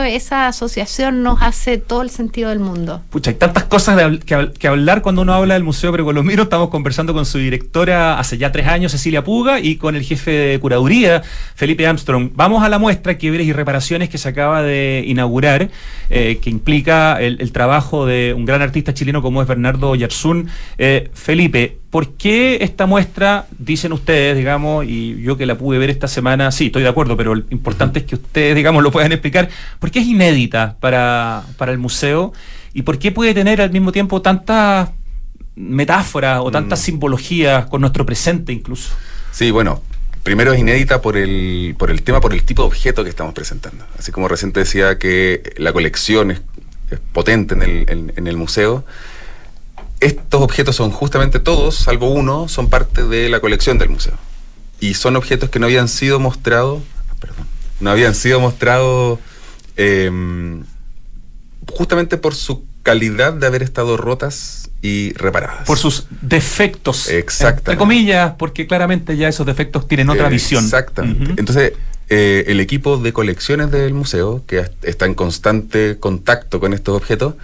[0.05, 3.01] esa asociación nos hace todo el sentido del mundo.
[3.09, 6.43] Pucha, hay tantas cosas que, habl- que hablar cuando uno habla del Museo Precolombino.
[6.43, 10.31] Estamos conversando con su directora hace ya tres años, Cecilia Puga, y con el jefe
[10.31, 11.21] de curaduría,
[11.55, 12.31] Felipe Armstrong.
[12.33, 15.69] Vamos a la muestra Quiebres y Reparaciones que se acaba de inaugurar,
[16.09, 20.49] eh, que implica el, trabajo de un gran artista chileno como es Bernardo Yarzún.
[20.77, 25.91] Eh, Felipe, ¿por qué esta muestra, dicen ustedes, digamos, y yo que la pude ver
[25.91, 29.11] esta semana, sí, estoy de acuerdo, pero lo importante es que ustedes, digamos, lo puedan
[29.11, 29.47] explicar,
[29.79, 32.33] ¿por qué es inédita para, para el museo?
[32.73, 34.89] ¿Y por qué puede tener al mismo tiempo tantas
[35.55, 36.83] metáforas o tantas Mm.
[36.83, 38.89] simbologías con nuestro presente incluso?
[39.31, 39.83] Sí, bueno,
[40.23, 43.33] primero es inédita por el, por el tema, por el tipo de objeto que estamos
[43.35, 43.85] presentando.
[43.99, 46.41] Así como recién te decía que la colección es,
[46.89, 48.83] es potente en el, en- en el museo,
[50.05, 54.13] estos objetos son justamente todos, salvo uno, son parte de la colección del museo.
[54.79, 57.47] Y son objetos que no habían sido mostrados, ah, perdón,
[57.79, 59.19] no habían sido mostrados
[59.77, 60.63] em,
[61.71, 65.65] justamente por su calidad de haber estado rotas y reparadas.
[65.65, 67.07] Por sus defectos.
[67.07, 67.59] Exactamente.
[67.71, 70.63] Entre comillas, porque claramente ya esos defectos tienen otra Eh, visión.
[70.65, 71.33] Exactamente.
[71.37, 71.73] Entonces,
[72.09, 76.95] eh, el equipo de colecciones del museo, que est- está en constante contacto con estos
[76.97, 77.35] objetos,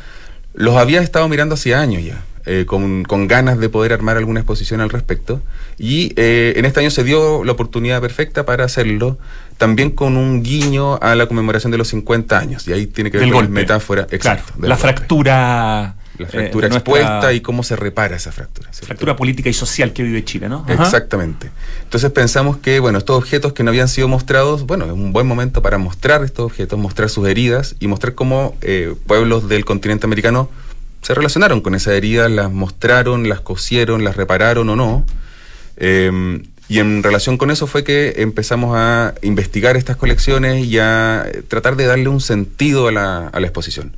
[0.53, 4.39] los había estado mirando hace años ya, eh, con, con ganas de poder armar alguna
[4.39, 5.39] exposición al respecto.
[5.77, 9.19] Y eh, en este año se dio la oportunidad perfecta para hacerlo,
[9.59, 12.67] también con un guiño a la conmemoración de los 50 años.
[12.67, 14.07] Y ahí tiene que ver Del con la metáfora.
[14.09, 14.53] Exacto.
[14.57, 14.81] la golpe.
[14.81, 15.95] fractura.
[16.17, 18.69] La eh, fractura nuestra expuesta y cómo se repara esa fractura.
[18.71, 18.87] ¿cierto?
[18.87, 20.65] Fractura política y social que vive Chile, ¿no?
[20.67, 20.85] Ajá.
[20.85, 21.51] Exactamente.
[21.83, 25.27] Entonces pensamos que, bueno, estos objetos que no habían sido mostrados, bueno, es un buen
[25.27, 28.55] momento para mostrar estos objetos, mostrar sus heridas y mostrar cómo
[29.05, 30.49] pueblos del continente americano
[31.01, 35.05] se relacionaron con esas heridas, las mostraron, las cosieron, las repararon o no.
[35.77, 41.25] Eh, y en relación con eso fue que empezamos a investigar estas colecciones y a
[41.27, 43.95] eh, tratar de darle un sentido a la, a la exposición.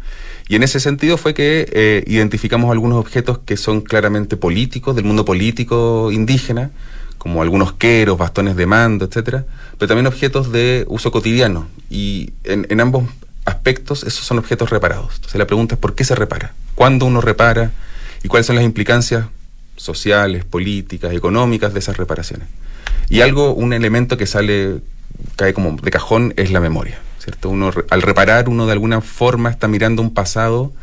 [0.48, 5.04] Y en ese sentido fue que eh, identificamos algunos objetos que son claramente políticos, del
[5.04, 6.72] mundo político indígena,
[7.18, 9.46] como algunos queros, bastones de mando, etcétera,
[9.78, 11.68] pero también objetos de uso cotidiano.
[11.90, 13.04] Y en, en ambos
[13.45, 15.15] aspectos, esos son objetos reparados.
[15.15, 17.71] Entonces la pregunta es por qué se repara, cuándo uno repara
[18.23, 19.25] y cuáles son las implicancias
[19.75, 22.47] sociales, políticas, económicas de esas reparaciones.
[23.10, 24.80] Y algo, un elemento que sale,
[25.36, 26.99] cae como de cajón, es la memoria.
[27.21, 27.49] ¿cierto?
[27.49, 30.73] Uno, al reparar, uno de alguna forma está mirando un pasado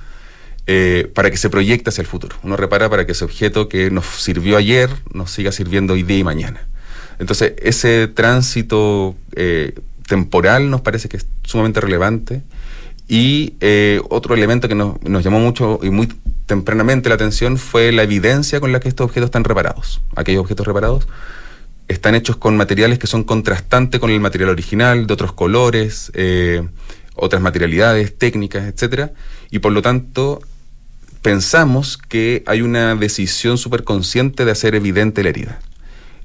[0.66, 2.36] eh, para que se proyecte hacia el futuro.
[2.42, 6.18] Uno repara para que ese objeto que nos sirvió ayer nos siga sirviendo hoy día
[6.18, 6.60] y mañana.
[7.18, 9.74] Entonces, ese tránsito eh,
[10.08, 12.42] temporal nos parece que es sumamente relevante.
[13.06, 16.08] Y eh, otro elemento que nos, llamó mucho y muy
[16.46, 20.00] tempranamente la atención fue la evidencia con la que estos objetos están reparados.
[20.16, 21.08] Aquellos objetos reparados
[21.86, 26.66] están hechos con materiales que son contrastantes con el material original, de otros colores, eh,
[27.14, 29.12] otras materialidades, técnicas, etcétera,
[29.50, 30.40] y por lo tanto
[31.22, 35.60] pensamos que hay una decisión súper consciente de hacer evidente la herida.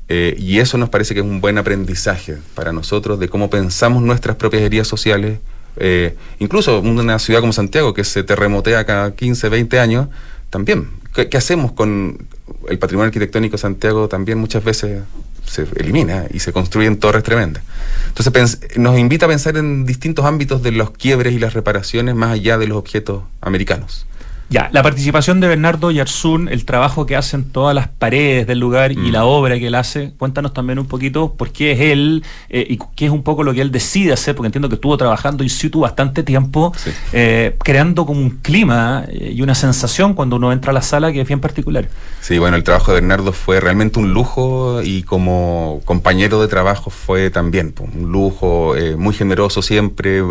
[0.09, 4.03] Eh, y eso nos parece que es un buen aprendizaje para nosotros de cómo pensamos
[4.03, 5.39] nuestras propias heridas sociales.
[5.77, 10.07] Eh, incluso una ciudad como Santiago, que se terremotea cada 15, 20 años,
[10.49, 10.89] también.
[11.15, 12.27] ¿Qué, qué hacemos con
[12.69, 14.07] el patrimonio arquitectónico de Santiago?
[14.07, 15.01] También muchas veces
[15.45, 17.63] se elimina y se construyen torres tremendas.
[18.07, 22.31] Entonces nos invita a pensar en distintos ámbitos de los quiebres y las reparaciones más
[22.31, 24.05] allá de los objetos americanos.
[24.53, 28.91] Ya, la participación de Bernardo Yarzún, el trabajo que hacen todas las paredes del lugar
[28.91, 29.11] y Mm.
[29.11, 32.77] la obra que él hace, cuéntanos también un poquito por qué es él eh, y
[32.95, 35.49] qué es un poco lo que él decide hacer, porque entiendo que estuvo trabajando in
[35.49, 36.91] situ bastante tiempo, Sí.
[37.13, 41.11] eh, creando como un clima eh, y una sensación cuando uno entra a la sala
[41.11, 41.89] que es bien particular.
[42.21, 46.91] Sí, bueno, el trabajo de Bernardo fue realmente un lujo y como compañero de trabajo
[46.91, 50.21] fue también pues, un lujo, eh, muy generoso siempre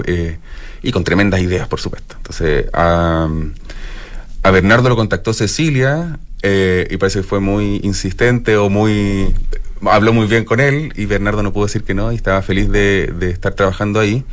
[0.84, 2.14] y con tremendas ideas, por supuesto.
[2.18, 3.28] Entonces, a,
[4.42, 9.34] a Bernardo lo contactó Cecilia eh, y parece que fue muy insistente o muy...
[9.84, 12.70] Habló muy bien con él y Bernardo no pudo decir que no y estaba feliz
[12.70, 14.24] de, estar trabajando ahí.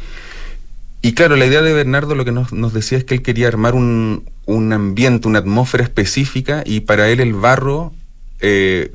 [1.01, 3.47] Y claro, la idea de Bernardo lo que nos, nos decía es que él quería
[3.47, 7.93] armar un, un ambiente, una atmósfera específica y para él el barro
[8.41, 8.91] eh,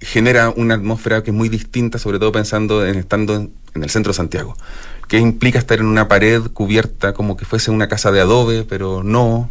[0.00, 3.90] genera una atmósfera que es muy distinta, sobre todo pensando en estando en, en el
[3.90, 4.56] centro de Santiago,
[5.08, 9.02] que implica estar en una pared cubierta como que fuese una casa de adobe, pero
[9.02, 9.50] no.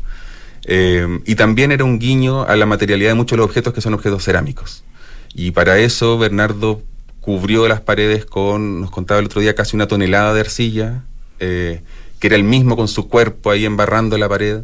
[0.66, 3.82] Eh, y también era un guiño a la materialidad de muchos de los objetos que
[3.82, 4.84] son objetos cerámicos.
[5.34, 6.82] Y para eso Bernardo
[7.22, 11.04] cubrió las paredes con, nos contaba el otro día, casi una tonelada de arcilla,
[11.40, 11.82] eh,
[12.20, 14.64] que era el mismo con su cuerpo ahí embarrando la pared.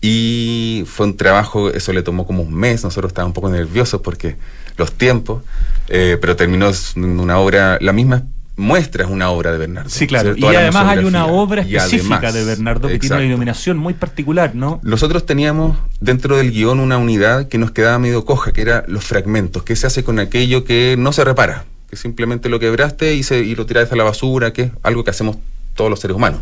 [0.00, 4.02] Y fue un trabajo, eso le tomó como un mes, nosotros estábamos un poco nerviosos
[4.02, 4.36] porque
[4.76, 5.42] los tiempos,
[5.88, 8.24] eh, pero terminó una obra, la misma
[8.56, 9.90] muestra es una obra de Bernardo.
[9.90, 10.34] Sí, claro.
[10.36, 14.54] Y además hay una obra específica además, de Bernardo que tiene una iluminación muy particular,
[14.54, 14.80] ¿no?
[14.82, 19.04] Nosotros teníamos dentro del guion una unidad que nos quedaba medio coja, que era los
[19.04, 19.62] fragmentos.
[19.64, 21.64] ¿Qué se hace con aquello que no se repara?
[21.90, 25.04] Que simplemente lo quebraste y, se, y lo tiraste a la basura, que es algo
[25.04, 25.36] que hacemos
[25.74, 26.40] todos los seres humanos.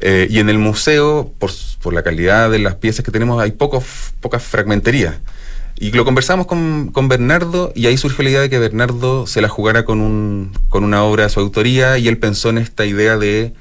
[0.00, 3.52] Eh, y en el museo, por, por la calidad de las piezas que tenemos, hay
[3.52, 3.84] pocos,
[4.20, 5.16] pocas fragmenterías.
[5.76, 9.40] Y lo conversamos con, con Bernardo y ahí surgió la idea de que Bernardo se
[9.40, 12.84] la jugara con, un, con una obra de su autoría y él pensó en esta
[12.84, 13.54] idea de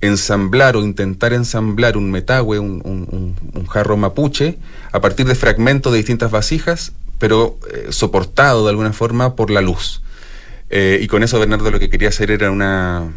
[0.00, 4.56] ensamblar o intentar ensamblar un metahue, un, un- jarro mapuche,
[4.92, 9.60] a partir de fragmentos de distintas vasijas, pero eh, soportado de alguna forma por la
[9.60, 10.02] luz.
[10.70, 13.12] Eh, y con eso Bernardo lo que quería hacer era una,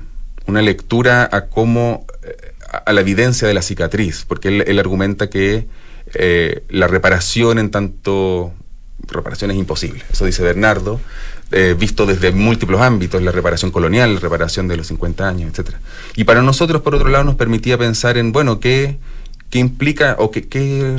[0.45, 2.54] una lectura a cómo, eh,
[2.86, 5.68] a la evidencia de la cicatriz, porque él, él argumenta que
[6.14, 8.53] eh, la reparación en tanto
[9.07, 10.03] reparación es imposible.
[10.12, 10.99] Eso dice Bernardo,
[11.51, 15.80] eh, visto desde múltiples ámbitos, la reparación colonial, la reparación de los 50 años, etcétera.
[16.16, 18.97] Y para nosotros, por otro lado, nos permitía pensar en, bueno, qué,
[19.49, 20.97] qué implica o qué, qué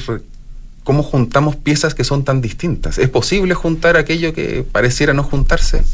[0.84, 2.98] cómo juntamos piezas que son tan distintas.
[2.98, 5.84] ¿Es posible juntar aquello que pareciera no juntarse?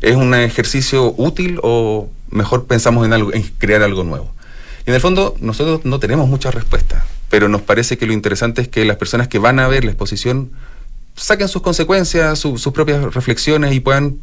[0.00, 4.30] ¿Es un ejercicio útil o mejor pensamos en, en crear algo nuevo?
[4.86, 7.02] Y en el fondo nosotros no tenemos muchas respuestas,
[7.34, 9.90] pero nos parece que lo interesante es que las personas que van a ver la
[9.90, 10.52] exposición
[11.16, 14.18] saquen sus consecuencias, su- sus propias reflexiones y puedan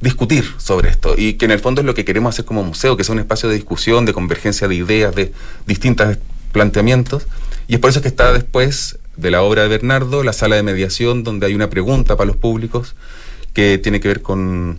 [0.00, 1.16] discutir sobre esto.
[1.18, 3.18] Y que en el fondo es lo que queremos hacer como museo, que sea un
[3.18, 5.32] espacio de discusión, de convergencia de ideas, de
[5.66, 6.16] distintos
[6.52, 7.26] planteamientos.
[7.66, 10.62] Y es por eso que está después de la obra de Bernardo, la sala de
[10.62, 12.94] mediación, donde hay una pregunta para los públicos
[13.52, 14.78] que tiene que ver con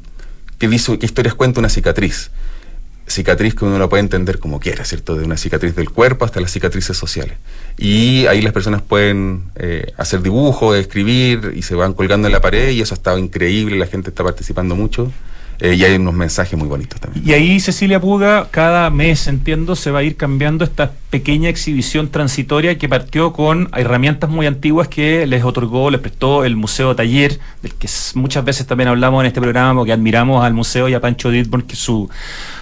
[0.59, 2.31] qué, dice, qué historias cuenta una cicatriz.
[3.07, 5.15] Cicatriz que uno la puede entender como quiera, ¿cierto?
[5.15, 7.37] De una cicatriz del cuerpo hasta las cicatrices sociales.
[7.77, 12.41] Y ahí las personas pueden eh, hacer dibujos, escribir y se van colgando en la
[12.41, 15.11] pared y eso ha estado increíble, la gente está participando mucho
[15.59, 17.23] eh, y hay unos mensajes muy bonitos también.
[17.25, 22.09] Y ahí, Cecilia Puga, cada mes, entiendo, se va a ir cambiando esta pequeña exhibición
[22.09, 27.39] transitoria que partió con herramientas muy antiguas que les otorgó, les prestó el Museo Taller,
[27.61, 30.99] del que muchas veces también hablamos en este programa, porque admiramos al museo y a
[30.99, 32.09] Pancho Ditborn, que es su,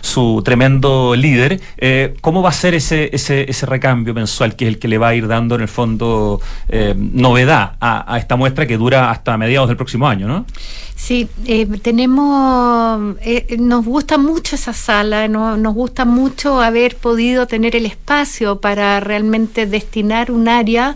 [0.01, 1.61] su tremendo líder.
[1.77, 4.97] Eh, ¿Cómo va a ser ese, ese, ese recambio mensual, que es el que le
[4.97, 9.11] va a ir dando, en el fondo, eh, novedad a, a esta muestra que dura
[9.11, 10.45] hasta mediados del próximo año, ¿no?
[11.01, 11.67] Sí, eh,
[12.81, 17.85] tenemos, eh, nos gusta mucho esa sala, no- nos gusta mucho haber podido tener el
[17.85, 20.95] espacio para realmente destinar un área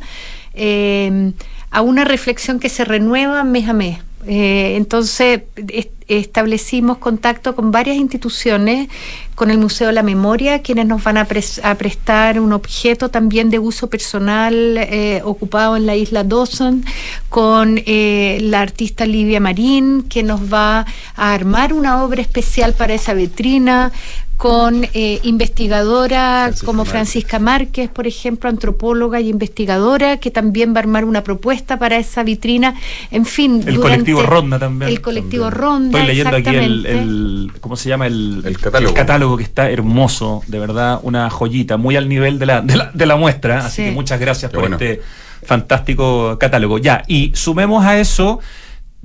[0.54, 1.34] eh,
[1.72, 3.98] a una reflexión que se renueva mes a mes.
[4.28, 8.90] Eh, entonces est- establecimos contacto con varias instituciones,
[9.34, 13.60] con el Museo de la Memoria, quienes nos van a prestar un objeto también de
[13.60, 16.86] uso personal eh, ocupado en la isla Dawson,
[17.30, 22.94] con eh, la artista Livia Marín, que nos va a armar una obra especial para
[22.94, 23.92] esa vitrina,
[24.38, 26.92] con eh, investigadora Francisca como Márquez.
[26.92, 31.98] Francisca Márquez, por ejemplo, antropóloga y investigadora, que también va a armar una propuesta para
[31.98, 32.76] esa vitrina.
[33.12, 34.92] En fin, El colectivo Ronda también.
[34.92, 35.62] El colectivo También.
[35.62, 36.00] Ronda.
[36.00, 38.08] Estoy leyendo aquí el, el- ¿cómo se llama?
[38.08, 38.94] El, El catálogo.
[38.94, 42.92] catálogo que está hermoso, de verdad, una joyita, muy al nivel de la, de la,
[42.94, 43.60] de la muestra.
[43.66, 43.84] Así Sí.
[43.90, 44.76] que muchas gracias Qué por bueno.
[44.78, 45.02] este
[45.44, 46.78] fantástico catálogo.
[46.80, 48.40] Ya, y sumemos a eso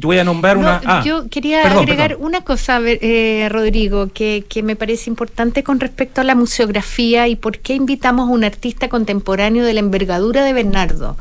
[0.01, 0.81] Yo voy a nombrar una.
[0.87, 6.23] Ah, yo quería agregar una cosa, eh, Rodrigo, que, que, me parece importante con respecto
[6.23, 10.55] a la museografía y por qué invitamos a un artista contemporáneo de la envergadura de
[10.55, 11.19] Bernardo.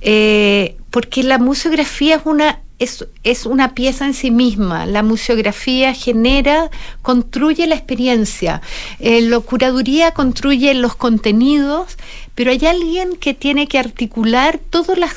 [0.00, 4.86] Eh, porque la museografía es una es, es, una pieza en sí misma.
[4.86, 6.70] La museografía genera,
[7.02, 8.62] construye la experiencia.
[8.98, 11.96] Eh, la curaduría construye los contenidos,
[12.34, 15.14] pero hay alguien que tiene que articular todas las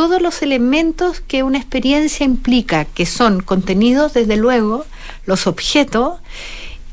[0.00, 4.86] todos los elementos que una experiencia implica, que son contenidos, desde luego,
[5.26, 6.20] los objetos,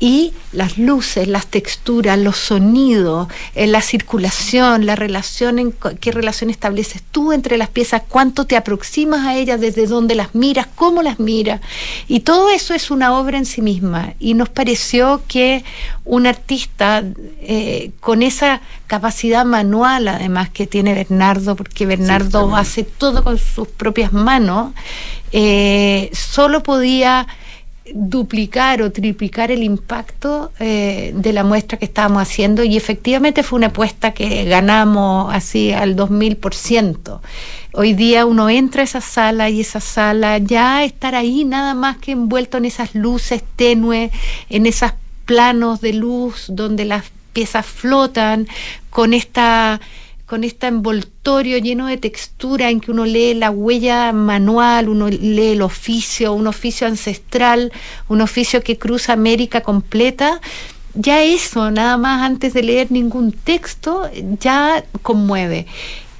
[0.00, 6.50] y las luces, las texturas, los sonidos, eh, la circulación, la relación, en, qué relación
[6.50, 11.02] estableces tú entre las piezas, cuánto te aproximas a ellas, desde dónde las miras, cómo
[11.02, 11.60] las miras.
[12.06, 14.14] Y todo eso es una obra en sí misma.
[14.20, 15.64] Y nos pareció que
[16.04, 17.02] un artista
[17.40, 23.66] eh, con esa capacidad manual, además que tiene Bernardo, porque Bernardo hace todo con sus
[23.68, 24.72] propias manos,
[25.32, 27.26] eh, solo podía
[27.94, 33.58] duplicar o triplicar el impacto eh, de la muestra que estábamos haciendo y efectivamente fue
[33.58, 37.20] una apuesta que ganamos así al 2000%.
[37.72, 41.98] Hoy día uno entra a esa sala y esa sala ya estar ahí nada más
[41.98, 44.10] que envuelto en esas luces tenues,
[44.48, 44.92] en esos
[45.26, 48.48] planos de luz donde las piezas flotan,
[48.90, 49.80] con esta
[50.28, 55.52] con este envoltorio lleno de textura en que uno lee la huella manual, uno lee
[55.52, 57.72] el oficio, un oficio ancestral,
[58.08, 60.40] un oficio que cruza América completa,
[60.92, 65.66] ya eso, nada más antes de leer ningún texto, ya conmueve.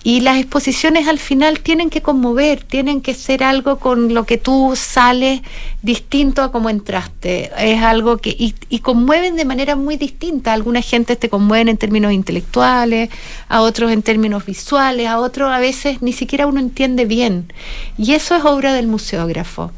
[0.09, 4.39] Y las exposiciones al final tienen que conmover, tienen que ser algo con lo que
[4.39, 5.43] tú sales
[5.83, 7.51] distinto a como entraste.
[7.59, 8.31] Es algo que.
[8.31, 10.55] Y, conmueven de manera muy distinta.
[10.55, 13.11] Alguna gente te conmueven en términos intelectuales,
[13.51, 17.53] a otros en términos visuales, a otros a veces ni siquiera uno entiende bien.
[17.99, 19.73] Y eso es obra del museógrafo.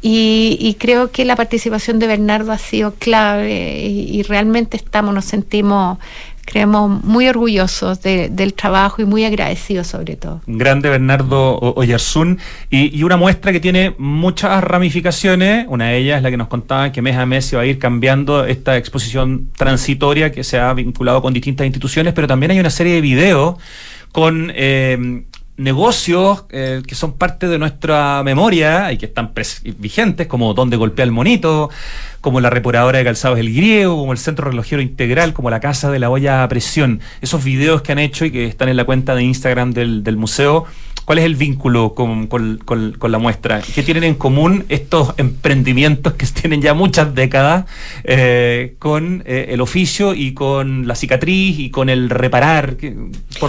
[0.00, 5.24] Y, creo que la participación de Bernardo ha sido clave y, y realmente estamos, nos
[5.24, 5.98] sentimos
[6.44, 10.40] creemos muy orgullosos del trabajo y muy agradecidos sobre todo.
[10.46, 12.38] Grande Bernardo Oyarzún
[12.70, 16.92] y, una muestra que tiene muchas ramificaciones, una de ellas es la que nos contaba
[16.92, 20.72] que mes a mes se va a ir cambiando esta exposición transitoria que se ha
[20.74, 23.56] vinculado con distintas instituciones, pero también hay una serie de videos
[24.12, 24.52] con...
[24.54, 25.24] Eh,
[25.56, 29.32] negocios eh, que son parte de nuestra memoria y que están
[29.78, 31.70] vigentes, como Donde golpea el monito,
[32.20, 35.90] como la reparadora de calzados El Griego, como el Centro Relojero Integral, como la Casa
[35.90, 37.00] de la Olla a Presión.
[37.20, 40.16] Esos videos que han hecho y que están en la cuenta de Instagram del, del
[40.16, 40.66] museo
[41.04, 42.28] ¿Cuál es el vínculo con,
[43.08, 43.60] la muestra?
[43.60, 47.64] ¿Qué tienen en común estos emprendimientos que tienen ya muchas décadas
[48.04, 52.76] eh, con eh, el oficio y con la cicatriz y con el reparar?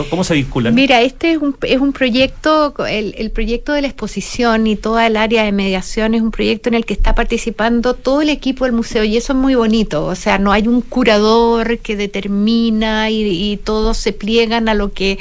[0.09, 0.73] ¿Cómo se vinculan?
[0.73, 5.05] Mira, este es un, es un proyecto, el, el proyecto de la exposición y toda
[5.05, 8.65] el área de mediación es un proyecto en el que está participando todo el equipo
[8.65, 10.05] del museo y eso es muy bonito.
[10.05, 15.19] O sea, no hay un curador que determina y todos se pliegan a lo que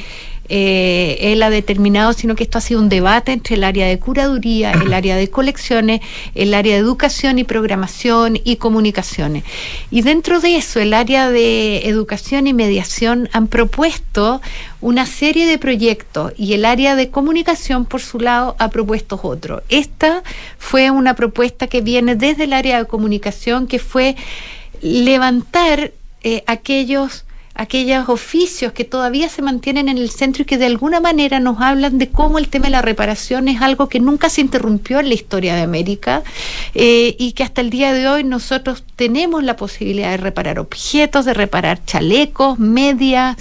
[0.54, 3.98] eh, él ha determinado, sino que esto ha sido un debate entre el área de
[3.98, 6.02] curaduría, el área de colecciones,
[6.34, 9.44] el área de educación y programación y comunicaciones.
[9.90, 14.42] Y dentro de eso, el área de educación y mediación han propuesto
[14.82, 19.62] una serie de proyectos y el área de comunicación, por su lado, ha propuesto otro.
[19.70, 20.22] Esta
[20.58, 24.16] fue una propuesta que viene desde el área de comunicación, que fue
[24.82, 25.92] levantar
[26.22, 27.24] eh, aquellos
[27.54, 31.60] aquellos oficios que todavía se mantienen en el centro y que de alguna manera nos
[31.60, 35.08] hablan de cómo el tema de la reparación es algo que nunca se interrumpió en
[35.08, 36.22] la historia de América
[36.74, 41.24] eh, y que hasta el día de hoy nosotros tenemos la posibilidad de reparar objetos,
[41.24, 43.36] de reparar chalecos, medias,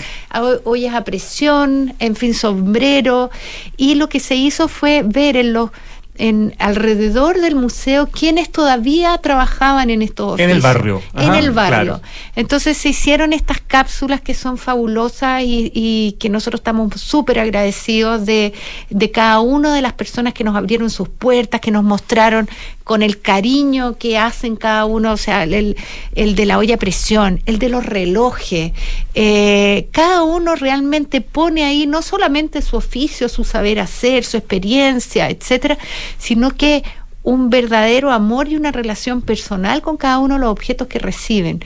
[0.63, 3.31] ollas a presión, en fin, sombrero.
[3.77, 5.71] Y lo que se hizo fue ver en los
[6.15, 11.01] en alrededor del museo quienes todavía trabajaban en estos En el barrio.
[11.15, 12.01] en el barrio.
[12.35, 18.53] Entonces se hicieron estas cápsulas que son fabulosas y, que nosotros estamos súper agradecidos de,
[18.89, 22.49] de cada una de las personas que nos abrieron sus puertas, que nos mostraron
[22.83, 25.77] con el cariño que hacen cada uno, o sea, el,
[26.13, 28.73] el de la olla a presión, el de los relojes,
[29.13, 35.29] eh, cada uno realmente pone ahí no solamente su oficio, su saber hacer, su experiencia,
[35.29, 35.77] etcétera,
[36.17, 36.83] sino que
[37.23, 41.63] un verdadero amor y una relación personal con cada uno de los objetos que reciben.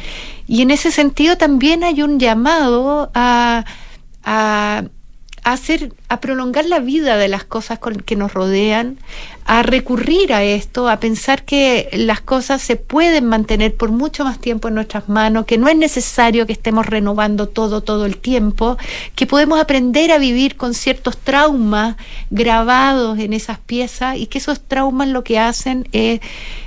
[0.48, 3.64] Y en ese sentido también hay un llamado a,
[4.24, 4.84] a
[5.44, 8.98] hacer a prolongar la vida de las cosas que nos rodean,
[9.48, 14.40] a recurrir a esto, a pensar que las cosas se pueden mantener por mucho más
[14.40, 18.78] tiempo en nuestras manos, que no es necesario que estemos renovando todo todo el tiempo,
[19.14, 21.96] que podemos aprender a vivir con ciertos traumas
[22.32, 26.22] grabados en esas piezas y que esos traumas lo que hacen es,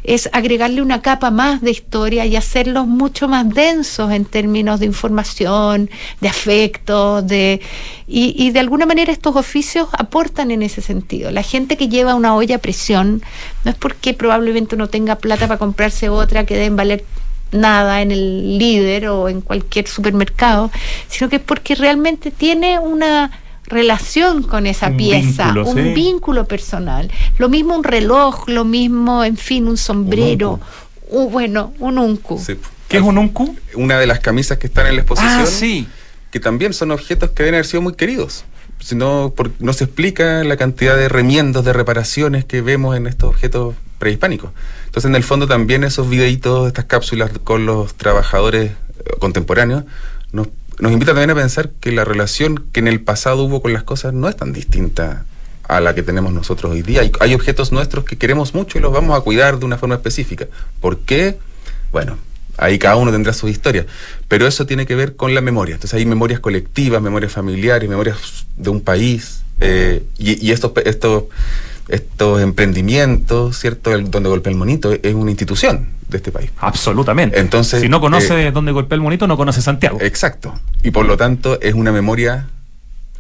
[0.04, 4.86] es agregarle una capa más de historia y hacerlos mucho más densos en términos de
[4.86, 7.60] información, de afecto, de
[8.06, 11.30] y, y de alguna manera estos oficios aportan en ese sentido.
[11.30, 13.22] La gente que lleva una olla a presión
[13.64, 17.04] no es porque probablemente uno tenga plata para comprarse otra que deben valer
[17.52, 20.70] nada en el líder o en cualquier supermercado,
[21.08, 23.30] sino que es porque realmente tiene una
[23.64, 27.10] relación con esa pieza, un vínculo personal.
[27.38, 30.60] Lo mismo un reloj, lo mismo, en fin, un sombrero,
[31.08, 32.40] un, bueno, un uncu.
[32.88, 33.54] ¿Qué es un uncu?
[33.74, 35.40] Una de las camisas que están en la exposición.
[35.40, 35.86] Ah, sí
[36.30, 38.44] que también son objetos que deben haber sido muy queridos.
[38.80, 43.30] Si no, no se explica la cantidad de remiendos, de reparaciones que vemos en estos
[43.30, 44.50] objetos prehispánicos.
[44.86, 49.84] Entonces, en el fondo, también esos videitos, estas cápsulas con los trabajadores eh, contemporáneos,
[50.32, 50.48] nos,
[50.78, 53.82] nos invitan también a pensar que la relación que en el pasado hubo con las
[53.82, 55.24] cosas no es tan distinta
[55.68, 57.02] a la que tenemos nosotros hoy día.
[57.02, 59.96] Hay, hay objetos nuestros que queremos mucho y los vamos a cuidar de una forma
[59.96, 60.46] específica.
[60.80, 61.38] ¿Por qué?
[61.92, 62.16] Bueno,
[62.56, 63.86] ahí cada uno tendrá su historia.
[64.28, 65.74] Pero eso tiene que ver con la memoria.
[65.74, 69.42] Entonces hay memorias colectivas, memorias familiares, memorias de un país.
[69.60, 71.24] Eh, y, estos, estos,
[71.88, 73.98] estos emprendimientos, ¿cierto?
[73.98, 76.50] donde golpea el monito es una institución de este país.
[76.58, 77.40] Absolutamente.
[77.40, 79.98] Entonces, si no conoce eh, dónde golpea el monito, no conoce Santiago.
[80.00, 80.60] Exacto.
[80.82, 82.48] Y por lo tanto es una memoria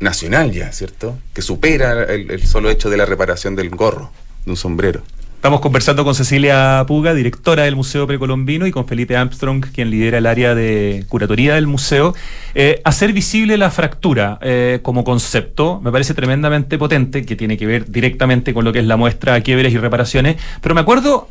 [0.00, 1.18] nacional ya, ¿cierto?
[1.32, 4.12] Que supera el solo hecho de la reparación del gorro,
[4.44, 5.02] de un sombrero.
[5.38, 10.18] Estamos conversando con Cecilia Puga, directora del Museo Precolombino, y con Felipe Armstrong, quien lidera
[10.18, 12.12] el área de curatoría del museo.
[12.56, 17.66] Eh, hacer visible la fractura eh, como concepto me parece tremendamente potente, que tiene que
[17.66, 20.38] ver directamente con lo que es la muestra quiebres y reparaciones.
[20.60, 21.28] Pero me acuerdo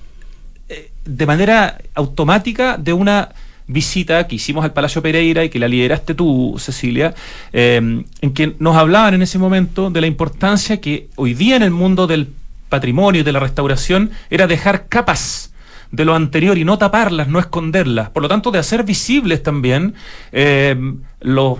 [0.69, 3.33] eh, de manera automática de una
[3.67, 7.13] visita que hicimos al Palacio Pereira y que la lideraste tú, Cecilia,
[7.51, 11.71] en que nos hablaban en ese momento de la importancia que hoy día en el
[11.71, 12.29] mundo del
[12.69, 15.53] patrimonio de la restauración era dejar capas
[15.91, 18.09] de lo anterior y no taparlas, no esconderlas.
[18.09, 19.95] Por lo tanto, de hacer visibles también
[20.31, 20.75] eh,
[21.21, 21.59] los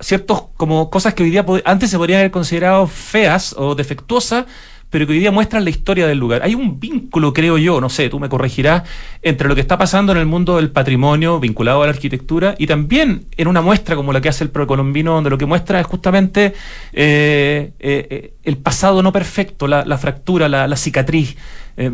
[0.00, 4.46] ciertos como cosas que hoy día antes se podrían haber considerado feas o defectuosas,
[4.90, 6.42] pero que hoy día muestran la historia del lugar.
[6.42, 8.82] Hay un vínculo, creo yo, no sé, tú me corregirás,
[9.22, 12.66] entre lo que está pasando en el mundo del patrimonio vinculado a la arquitectura y
[12.66, 15.86] también en una muestra como la que hace el Procolombino, donde lo que muestra es
[15.86, 16.54] justamente
[16.92, 21.36] eh, eh, el pasado no perfecto, la, fractura, la cicatriz.
[21.80, 21.92] Eh,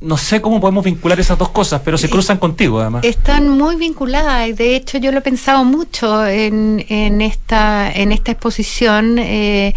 [0.00, 3.04] no sé cómo podemos vincular esas dos cosas, pero se cruzan contigo además.
[3.04, 4.56] Están muy vinculadas.
[4.56, 9.74] De hecho, yo lo he pensado mucho en, en esta, en esta exposición, eh,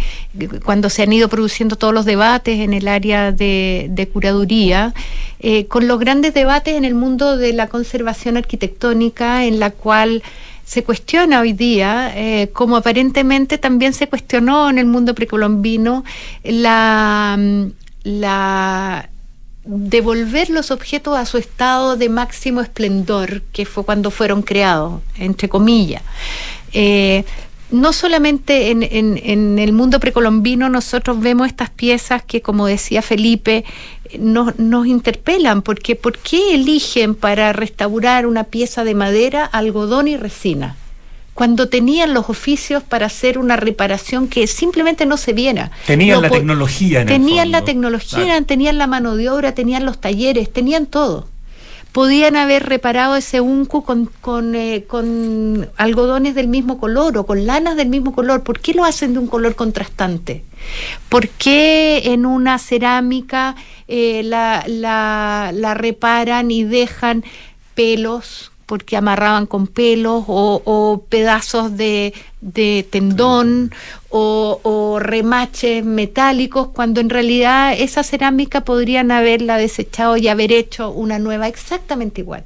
[0.63, 4.93] cuando se han ido produciendo todos los debates en el área de, curaduría,
[5.39, 10.21] eh, con los grandes debates en el mundo de la conservación arquitectónica, en la cual
[10.65, 12.13] se cuestiona hoy día,
[12.53, 16.03] como aparentemente también se cuestionó en el mundo precolombino,
[16.43, 17.39] la,
[18.03, 19.09] la
[19.67, 25.49] devolver los objetos a su estado de máximo esplendor, que fue cuando fueron creados, entre
[25.49, 26.01] comillas.
[26.71, 27.25] Eh,
[27.69, 33.65] no solamente en, el mundo precolombino nosotros vemos estas piezas que, como decía Felipe,
[34.17, 40.15] nos, nos interpelan, porque ¿por qué eligen para restaurar una pieza de madera algodón y
[40.15, 40.77] resina?
[41.37, 45.69] Cuando tenían los oficios para hacer una reparación que simplemente no se viera.
[45.85, 47.01] Tenían la tecnología.
[47.01, 51.27] En tenían la tecnología, tenían la mano de obra, tenían los talleres, tenían todo.
[51.91, 57.45] Podían haber reparado ese uncu con, con, eh, con algodones del mismo color o con
[57.45, 58.41] lanas del mismo color.
[58.41, 60.43] ¿Por qué lo hacen de un color contrastante?
[61.07, 63.55] ¿Por qué en una cerámica
[63.87, 67.23] eh, la, la, la reparan y dejan
[67.75, 72.13] pelos porque amarraban con pelos o, pedazos de,
[72.91, 73.71] tendón
[74.09, 81.17] o, remaches metálicos, cuando en realidad esa cerámica podrían haberla desechado y haber hecho una
[81.17, 82.43] nueva exactamente igual.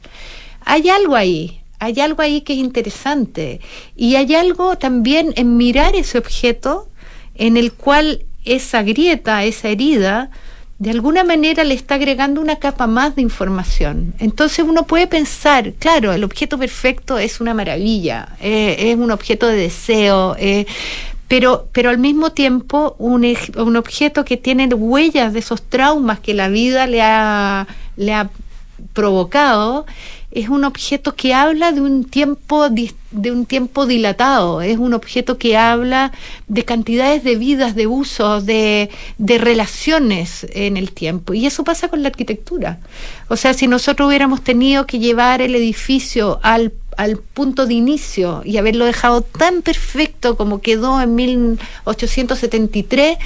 [0.64, 3.60] Hay algo ahí, hay algo ahí que es interesante
[3.96, 6.88] y hay algo también en mirar ese objeto
[7.34, 10.30] en el cual esa grieta, esa herida,
[10.82, 14.16] de alguna manera le está agregando una capa más de información.
[14.18, 19.46] Entonces uno puede pensar, claro, el objeto perfecto es una maravilla, eh, es un objeto
[19.46, 20.66] de deseo, eh,
[21.28, 26.34] pero, pero al mismo tiempo un, un, objeto que tiene huellas de esos traumas que
[26.34, 28.32] la vida le ha, le ha
[28.94, 29.86] provocado,
[30.32, 35.38] es un objeto que habla de un tiempo de un tiempo dilatado, es un objeto
[35.38, 36.14] que habla
[36.48, 41.34] de cantidades de vidas, de usos, de, de relaciones en el tiempo.
[41.34, 42.80] Y eso pasa con la arquitectura.
[43.28, 48.42] O sea, si nosotros hubiéramos tenido que llevar el edificio al al punto de inicio
[48.46, 53.18] y haberlo dejado tan perfecto como quedó en 1873,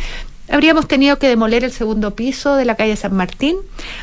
[0.47, 3.57] Habríamos tenido que demoler el segundo piso de la calle San Martín,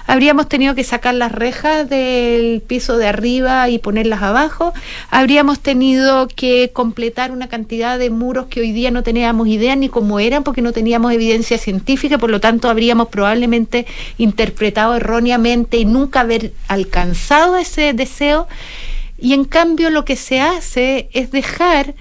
[0.09, 4.73] habríamos tenido que sacar las rejas del piso de arriba y ponerlas abajo,
[5.09, 9.89] habríamos tenido que completar una cantidad de muros que hoy día no teníamos idea ni
[9.89, 13.87] cómo eran porque no teníamos evidencia científica, por lo tanto habríamos probablemente
[14.19, 18.49] interpretado erróneamente y nunca haber alcanzado ese deseo.
[19.17, 21.95] Y en cambio lo que se hace es dejar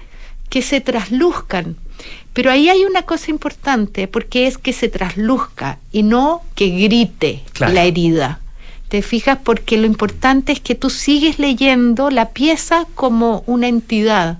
[0.48, 1.76] que se trasluzcan
[2.32, 7.42] pero ahí hay una cosa importante, porque es que se trasluzca y no que grite
[7.58, 8.40] la herida.
[8.88, 9.38] ¿Te fijas?
[9.42, 14.38] Porque lo importante es que tú sigues leyendo la pieza como una entidad.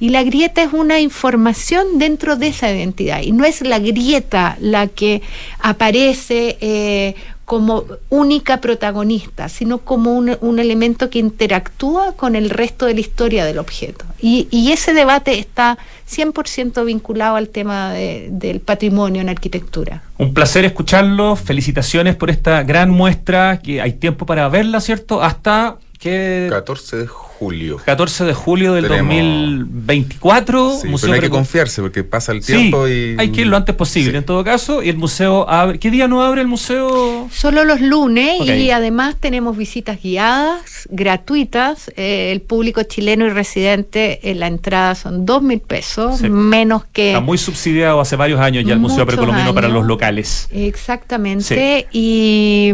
[0.00, 3.22] Y la grieta es una información dentro de esa identidad.
[3.22, 5.22] Y no es la grieta la que
[5.60, 7.14] aparece eh,
[7.52, 13.44] como única protagonista, sino como un, elemento que interactúa con el resto de la historia
[13.44, 14.06] del objeto.
[14.22, 15.76] Y, ese debate está
[16.10, 20.02] 100% vinculado al tema del patrimonio en arquitectura.
[20.16, 25.22] Un placer escucharlo, felicitaciones por esta gran muestra, que hay tiempo para verla, ¿cierto?
[25.22, 26.46] Hasta que...
[26.48, 27.78] 14 de julio julio.
[27.84, 30.78] 14 de julio del 2024.
[30.80, 33.16] Sí, museo pero hay que confiarse porque pasa el tiempo y.
[33.18, 34.80] Hay que ir lo antes posible, en todo caso.
[34.80, 35.80] Y el museo abre.
[35.80, 37.28] ¿Qué día no abre el museo?
[37.32, 41.90] Solo los lunes y además tenemos visitas guiadas, gratuitas.
[41.96, 47.08] Eh, el público chileno y residente en la entrada son dos mil pesos, menos que.
[47.08, 50.48] Está muy subsidiado hace varios años ya el Museo Precolombino para los locales.
[50.52, 51.88] Exactamente.
[51.90, 52.72] Y,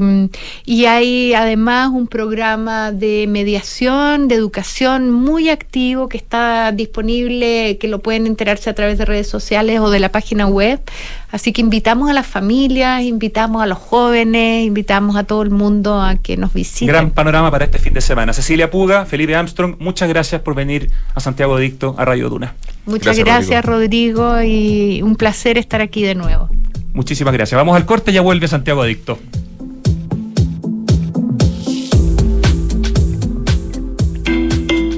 [0.66, 4.57] y hay además un programa de mediación, de educación
[5.10, 9.90] muy activo que está disponible, que lo pueden enterarse a través de redes sociales o
[9.90, 10.80] de la página web.
[11.30, 16.00] Así que invitamos a las familias, invitamos a los jóvenes, invitamos a todo el mundo
[16.00, 16.88] a que nos visiten.
[16.88, 18.32] Gran panorama para este fin de semana.
[18.32, 22.54] Cecilia Puga, Felipe Armstrong, muchas gracias por venir a Santiago Dicto, a Radio Duna.
[22.86, 24.42] Muchas gracias, Rodrigo.
[24.42, 26.48] y un placer estar aquí de nuevo.
[26.92, 27.56] Muchísimas gracias.
[27.56, 29.18] Vamos al corte, ya vuelve Santiago Adicto.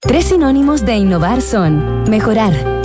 [0.00, 2.77] Tres sinónimos de innovar son mejorar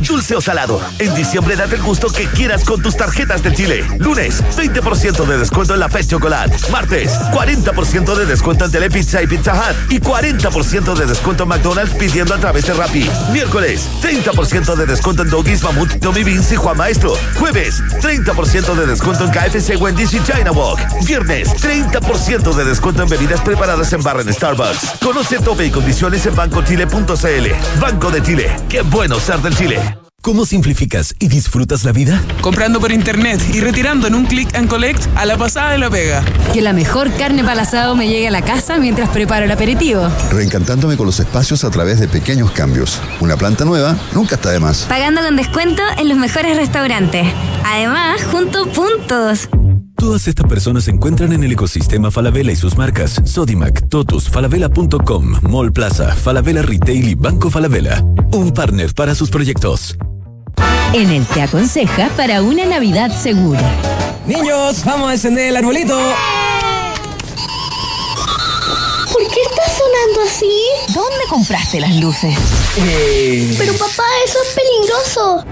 [0.00, 0.80] dulce o salado.
[0.98, 3.84] En diciembre date el gusto que quieras con tus tarjetas de Chile.
[3.98, 6.56] Lunes, 20% de descuento en la Fed Chocolate.
[6.70, 9.92] Martes, 40% de descuento en Telepizza y Pizza Hut.
[9.92, 13.08] Y 40% de descuento en McDonald's pidiendo a través de Rappi.
[13.32, 17.14] Miércoles, 30% de descuento en Doggies, Mamut, Tommy Beans y Juan Maestro.
[17.38, 20.80] Jueves, 30% de descuento en KFC, Wendy's y China Walk.
[21.06, 24.98] Viernes, 30% de descuento en bebidas preparadas en barra en Starbucks.
[25.02, 27.80] Conoce tope y condiciones en bancochile.cl.
[27.80, 28.56] Banco de Chile.
[28.68, 29.93] Qué bueno ser del Chile.
[30.24, 32.24] ¿Cómo simplificas y disfrutas la vida?
[32.40, 35.90] Comprando por internet y retirando en un click and collect a la pasada de la
[35.90, 36.24] pega.
[36.54, 40.08] Que la mejor carne para asado me llegue a la casa mientras preparo el aperitivo.
[40.30, 43.02] Reencantándome con los espacios a través de pequeños cambios.
[43.20, 44.86] Una planta nueva nunca está de más.
[44.88, 47.26] Pagando con descuento en los mejores restaurantes.
[47.62, 49.50] Además, junto puntos.
[49.94, 55.40] Todas estas personas se encuentran en el ecosistema Falabella y sus marcas Sodimac, Totus, Falabella.com,
[55.42, 58.02] Mall Plaza, Falabella Retail y Banco Falabella.
[58.32, 59.98] Un partner para sus proyectos.
[60.92, 63.60] En el Te Aconseja para una Navidad segura.
[64.26, 65.98] Niños, vamos a encender el arbolito.
[69.12, 70.94] ¿Por qué está sonando así?
[70.94, 72.36] ¿Dónde compraste las luces?
[72.78, 73.54] Eh.
[73.58, 75.44] Pero papá, eso es peligroso.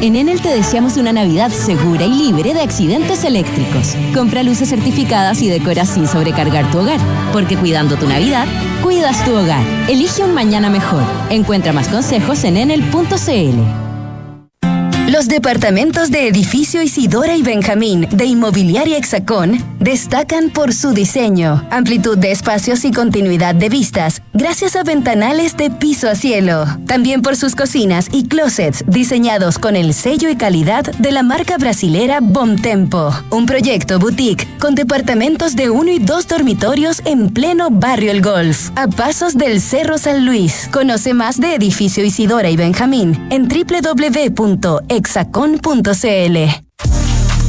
[0.00, 3.94] En Enel te deseamos una Navidad segura y libre de accidentes eléctricos.
[4.14, 7.00] Compra luces certificadas y decora sin sobrecargar tu hogar.
[7.34, 8.46] Porque cuidando tu Navidad,
[8.82, 9.62] cuidas tu hogar.
[9.88, 11.02] Elige un mañana mejor.
[11.28, 13.89] Encuentra más consejos en enel.cl.
[15.10, 22.16] Los departamentos de edificio Isidora y Benjamín de Inmobiliaria Hexacón destacan por su diseño, amplitud
[22.16, 26.66] de espacios y continuidad de vistas, gracias a ventanales de piso a cielo.
[26.86, 31.56] También por sus cocinas y closets diseñados con el sello y calidad de la marca
[31.58, 32.20] brasilera
[32.62, 33.12] Tempo.
[33.30, 38.70] Un proyecto boutique con departamentos de uno y dos dormitorios en pleno barrio El Golf,
[38.76, 40.68] a pasos del Cerro San Luis.
[40.72, 44.50] Conoce más de edificio Isidora y Benjamín en www
[44.88, 46.69] hexacon.cl.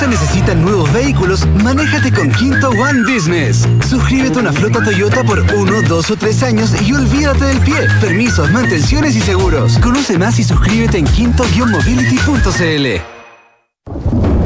[0.00, 3.68] Empresa necesita nuevos vehículos, manéjate con Quinto One Business.
[3.86, 7.86] Suscríbete a una flota Toyota por uno, dos o tres años y olvídate del pie.
[8.00, 9.78] Permisos, mantenciones y seguros.
[9.78, 13.19] Conoce más y suscríbete en quinto-mobility.cl.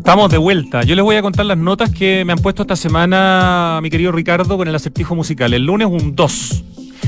[0.00, 0.82] Estamos de vuelta.
[0.82, 4.10] Yo les voy a contar las notas que me han puesto esta semana mi querido
[4.12, 5.52] Ricardo con el acertijo musical.
[5.52, 6.64] El lunes un 2,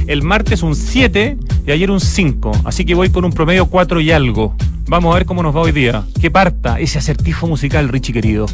[0.09, 2.53] el martes un 7 y ayer un 5.
[2.64, 4.55] Así que voy con un promedio 4 y algo.
[4.88, 6.05] Vamos a ver cómo nos va hoy día.
[6.20, 8.45] Que parta ese acertijo musical, Richie querido.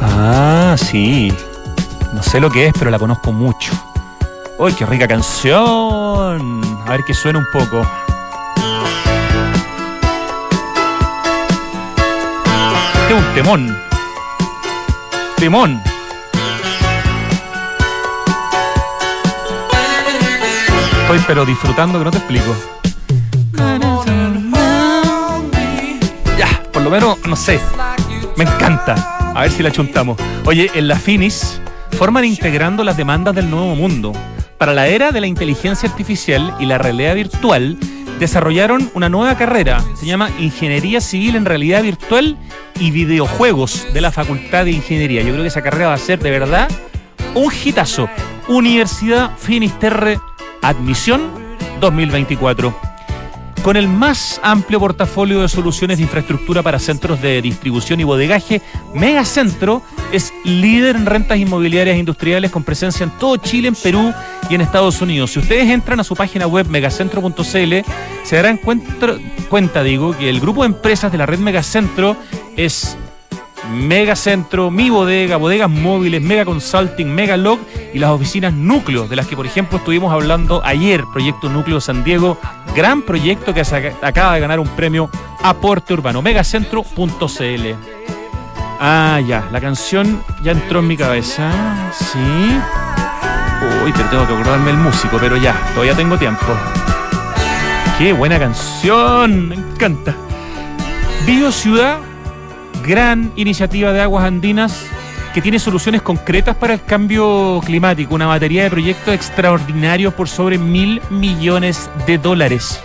[0.00, 1.32] Ah, sí.
[2.14, 3.72] No sé lo que es, pero la conozco mucho.
[4.60, 6.62] ¡Uy, qué rica canción!
[6.86, 7.84] A ver que suena un poco.
[13.14, 13.78] Un temón.
[15.36, 15.80] Temón.
[21.02, 22.56] Estoy pero disfrutando que no te explico.
[26.36, 27.60] Ya, por lo menos, no sé.
[28.36, 28.96] Me encanta.
[29.32, 30.18] A ver si la chuntamos.
[30.44, 31.60] Oye, en la Finis
[31.92, 34.12] forman integrando las demandas del nuevo mundo.
[34.58, 37.78] Para la era de la inteligencia artificial y la realidad virtual,
[38.18, 39.82] desarrollaron una nueva carrera.
[39.94, 42.36] Se llama Ingeniería Civil en Realidad Virtual
[42.78, 45.22] y Videojuegos de la Facultad de Ingeniería.
[45.22, 46.68] Yo creo que esa carrera va a ser de verdad
[47.34, 48.08] un hitazo.
[48.46, 50.18] Universidad Finisterre
[50.60, 51.30] Admisión
[51.80, 52.93] 2024
[53.64, 58.60] con el más amplio portafolio de soluciones de infraestructura para centros de distribución y bodegaje,
[58.92, 59.80] Megacentro
[60.12, 64.12] es líder en rentas inmobiliarias industriales con presencia en todo Chile, en Perú
[64.50, 65.32] y en Estados Unidos.
[65.32, 67.42] Si ustedes entran a su página web megacentro.cl,
[68.22, 72.18] se darán cuenta, digo, que el grupo de empresas de la red Megacentro
[72.58, 72.98] es
[73.72, 77.58] Megacentro, Mi Bodega, Bodegas Móviles, Mega Consulting, Mega Log
[77.92, 82.04] y las oficinas Núcleo, de las que por ejemplo estuvimos hablando ayer, Proyecto Núcleo San
[82.04, 82.38] Diego,
[82.74, 83.62] gran proyecto que
[84.02, 85.10] acaba de ganar un premio
[85.42, 87.74] Aporte Urbano, megacentro.cl.
[88.80, 91.50] Ah, ya, la canción ya entró en mi cabeza,
[91.92, 92.58] sí.
[93.84, 96.46] Uy, pero tengo que acordarme el músico, pero ya, todavía tengo tiempo.
[97.98, 100.14] Qué buena canción, me encanta.
[101.24, 101.98] Bio Ciudad
[102.86, 104.86] gran iniciativa de Aguas Andinas
[105.32, 110.58] que tiene soluciones concretas para el cambio climático, una batería de proyectos extraordinarios por sobre
[110.58, 112.80] mil millones de dólares.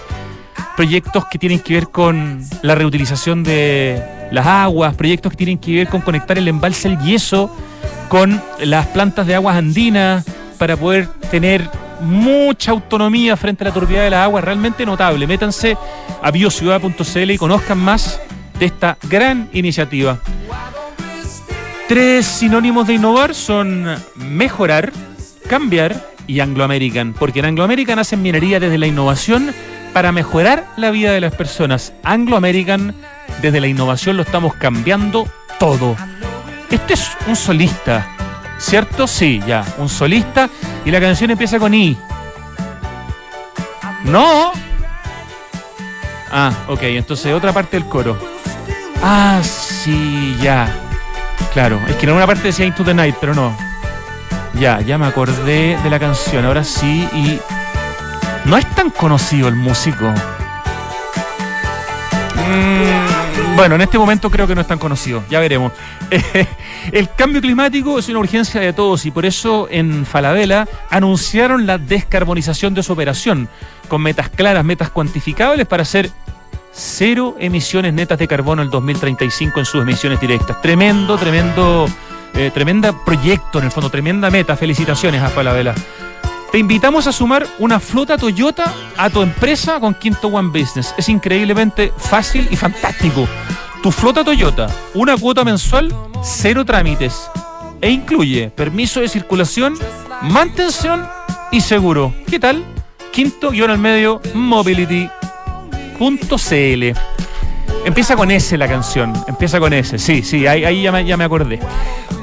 [0.76, 5.76] Proyectos que tienen que ver con la reutilización de las aguas, proyectos que tienen que
[5.76, 7.56] ver con conectar el embalse El Yeso
[8.08, 10.26] con las plantas de aguas andinas
[10.58, 11.70] para poder tener
[12.02, 15.28] mucha autonomía frente a la turbidez de las aguas, realmente notable.
[15.28, 15.78] Métanse
[16.24, 18.20] a biociudad.cl y conozcan más
[18.60, 20.20] de esta gran iniciativa.
[21.88, 24.92] Tres sinónimos de innovar son mejorar,
[25.48, 29.52] cambiar y Anglo American, porque en Anglo American hacen minería desde la innovación
[29.94, 31.94] para mejorar la vida de las personas.
[32.04, 32.94] Anglo American,
[33.42, 35.28] desde la innovación lo estamos cambiando
[35.60, 35.96] todo.
[36.70, 38.08] Este es un solista,
[38.60, 39.08] ¿cierto?
[39.08, 40.50] Sí, ya, un solista.
[40.86, 41.98] Y la canción empieza con I.
[44.06, 44.52] No.
[46.32, 48.39] Ah, ok, entonces otra parte del coro.
[49.02, 50.68] Ah, sí, ya.
[51.54, 53.56] Claro, es que en una parte decía Into the Night, pero no.
[54.56, 57.40] Ya, ya me acordé de la canción, ahora sí, y
[58.46, 60.14] no es tan conocido el músico.
[62.36, 65.72] Mm, bueno, en este momento creo que no es tan conocido, ya veremos.
[66.92, 71.78] el cambio climático es una urgencia de todos y por eso en Falabella anunciaron la
[71.78, 73.48] descarbonización de su operación,
[73.88, 76.12] con metas claras, metas cuantificables para hacer
[76.80, 80.62] cero emisiones netas de carbono el 2035 en sus emisiones directas.
[80.62, 81.88] Tremendo, tremendo,
[82.34, 84.56] eh, tremenda proyecto en el fondo, tremenda meta.
[84.56, 85.76] Felicitaciones a Falabella.
[86.52, 90.96] Te invitamos a sumar una flota Toyota a tu empresa con Quinto One Business.
[90.98, 93.28] Es increíblemente fácil y fantástico.
[93.84, 97.30] Tu flota Toyota, una cuota mensual, cero trámites.
[97.82, 99.78] E incluye permiso de circulación,
[100.22, 101.08] mantención
[101.52, 102.14] y seguro.
[102.28, 102.66] ¿Qué tal?
[103.12, 104.22] Quinto guion al medio,
[106.00, 107.00] mobility.cl.
[107.86, 109.14] Empieza con S la canción.
[109.28, 109.98] Empieza con S.
[110.00, 111.60] Sí, sí, ahí, ya, me, acordé.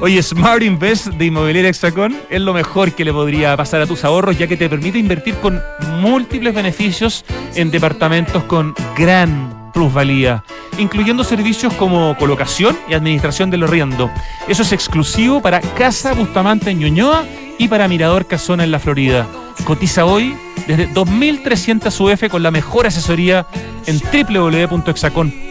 [0.01, 4.03] Oye, Smart Invest de Inmobiliaria Hexacon es lo mejor que le podría pasar a tus
[4.03, 5.61] ahorros, ya que te permite invertir con
[5.99, 7.25] múltiples beneficios
[7.55, 10.43] en departamentos con gran plusvalía,
[10.77, 14.11] incluyendo servicios como colocación y administración del arriendo.
[14.47, 17.25] Eso es exclusivo para Casa Bustamante en Ñuñoa
[17.57, 19.27] y para Mirador Casona en la Florida.
[19.63, 20.35] Cotiza hoy
[20.67, 23.47] desde 2.300 UF con la mejor asesoría
[23.85, 25.47] en www.exacon.cl.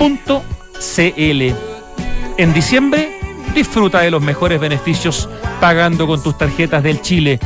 [2.38, 3.20] En diciembre,
[3.54, 5.28] disfruta de los mejores beneficios
[5.60, 7.40] pagando con tus tarjetas del Chile.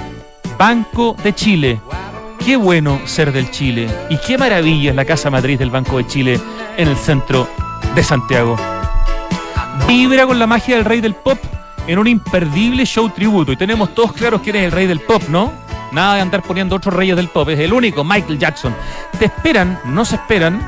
[0.58, 1.80] Banco de Chile.
[2.44, 6.06] Qué bueno ser del Chile y qué maravilla es la casa matriz del Banco de
[6.06, 6.40] Chile
[6.76, 7.48] en el centro
[7.94, 8.56] de Santiago.
[9.86, 11.38] Vibra con la magia del rey del pop
[11.90, 15.24] en un imperdible show tributo y tenemos todos claros quién es el rey del pop,
[15.28, 15.52] ¿no?
[15.90, 18.72] Nada de andar poniendo otros reyes del pop, es el único, Michael Jackson.
[19.18, 20.64] Te esperan, no se esperan,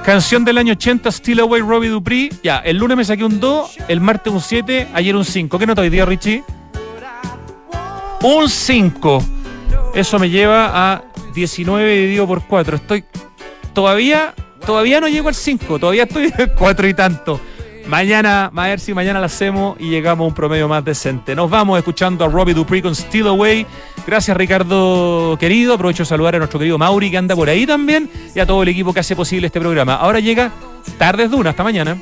[0.03, 2.29] Canción del año 80, Still Away Robbie Dupree.
[2.43, 5.57] Ya, el lunes me saqué un 2, el martes un 7, ayer un 5.
[5.59, 6.43] ¿Qué nota hoy día, Richie?
[8.21, 9.23] Un 5.
[9.93, 12.77] Eso me lleva a 19 dividido por 4.
[12.77, 13.03] Estoy
[13.73, 14.33] todavía,
[14.65, 17.39] todavía no llego al 5, todavía estoy 4 y tanto.
[17.87, 21.35] Mañana, a ver si mañana la hacemos y llegamos a un promedio más decente.
[21.35, 23.67] Nos vamos escuchando a Robbie Dupree con Still Away.
[24.07, 25.75] Gracias, Ricardo querido.
[25.75, 28.63] Aprovecho de saludar a nuestro querido Mauri que anda por ahí también y a todo
[28.63, 29.95] el equipo que hace posible este programa.
[29.95, 30.51] Ahora llega
[30.97, 31.51] Tardes Duna.
[31.51, 31.95] Hasta mañana.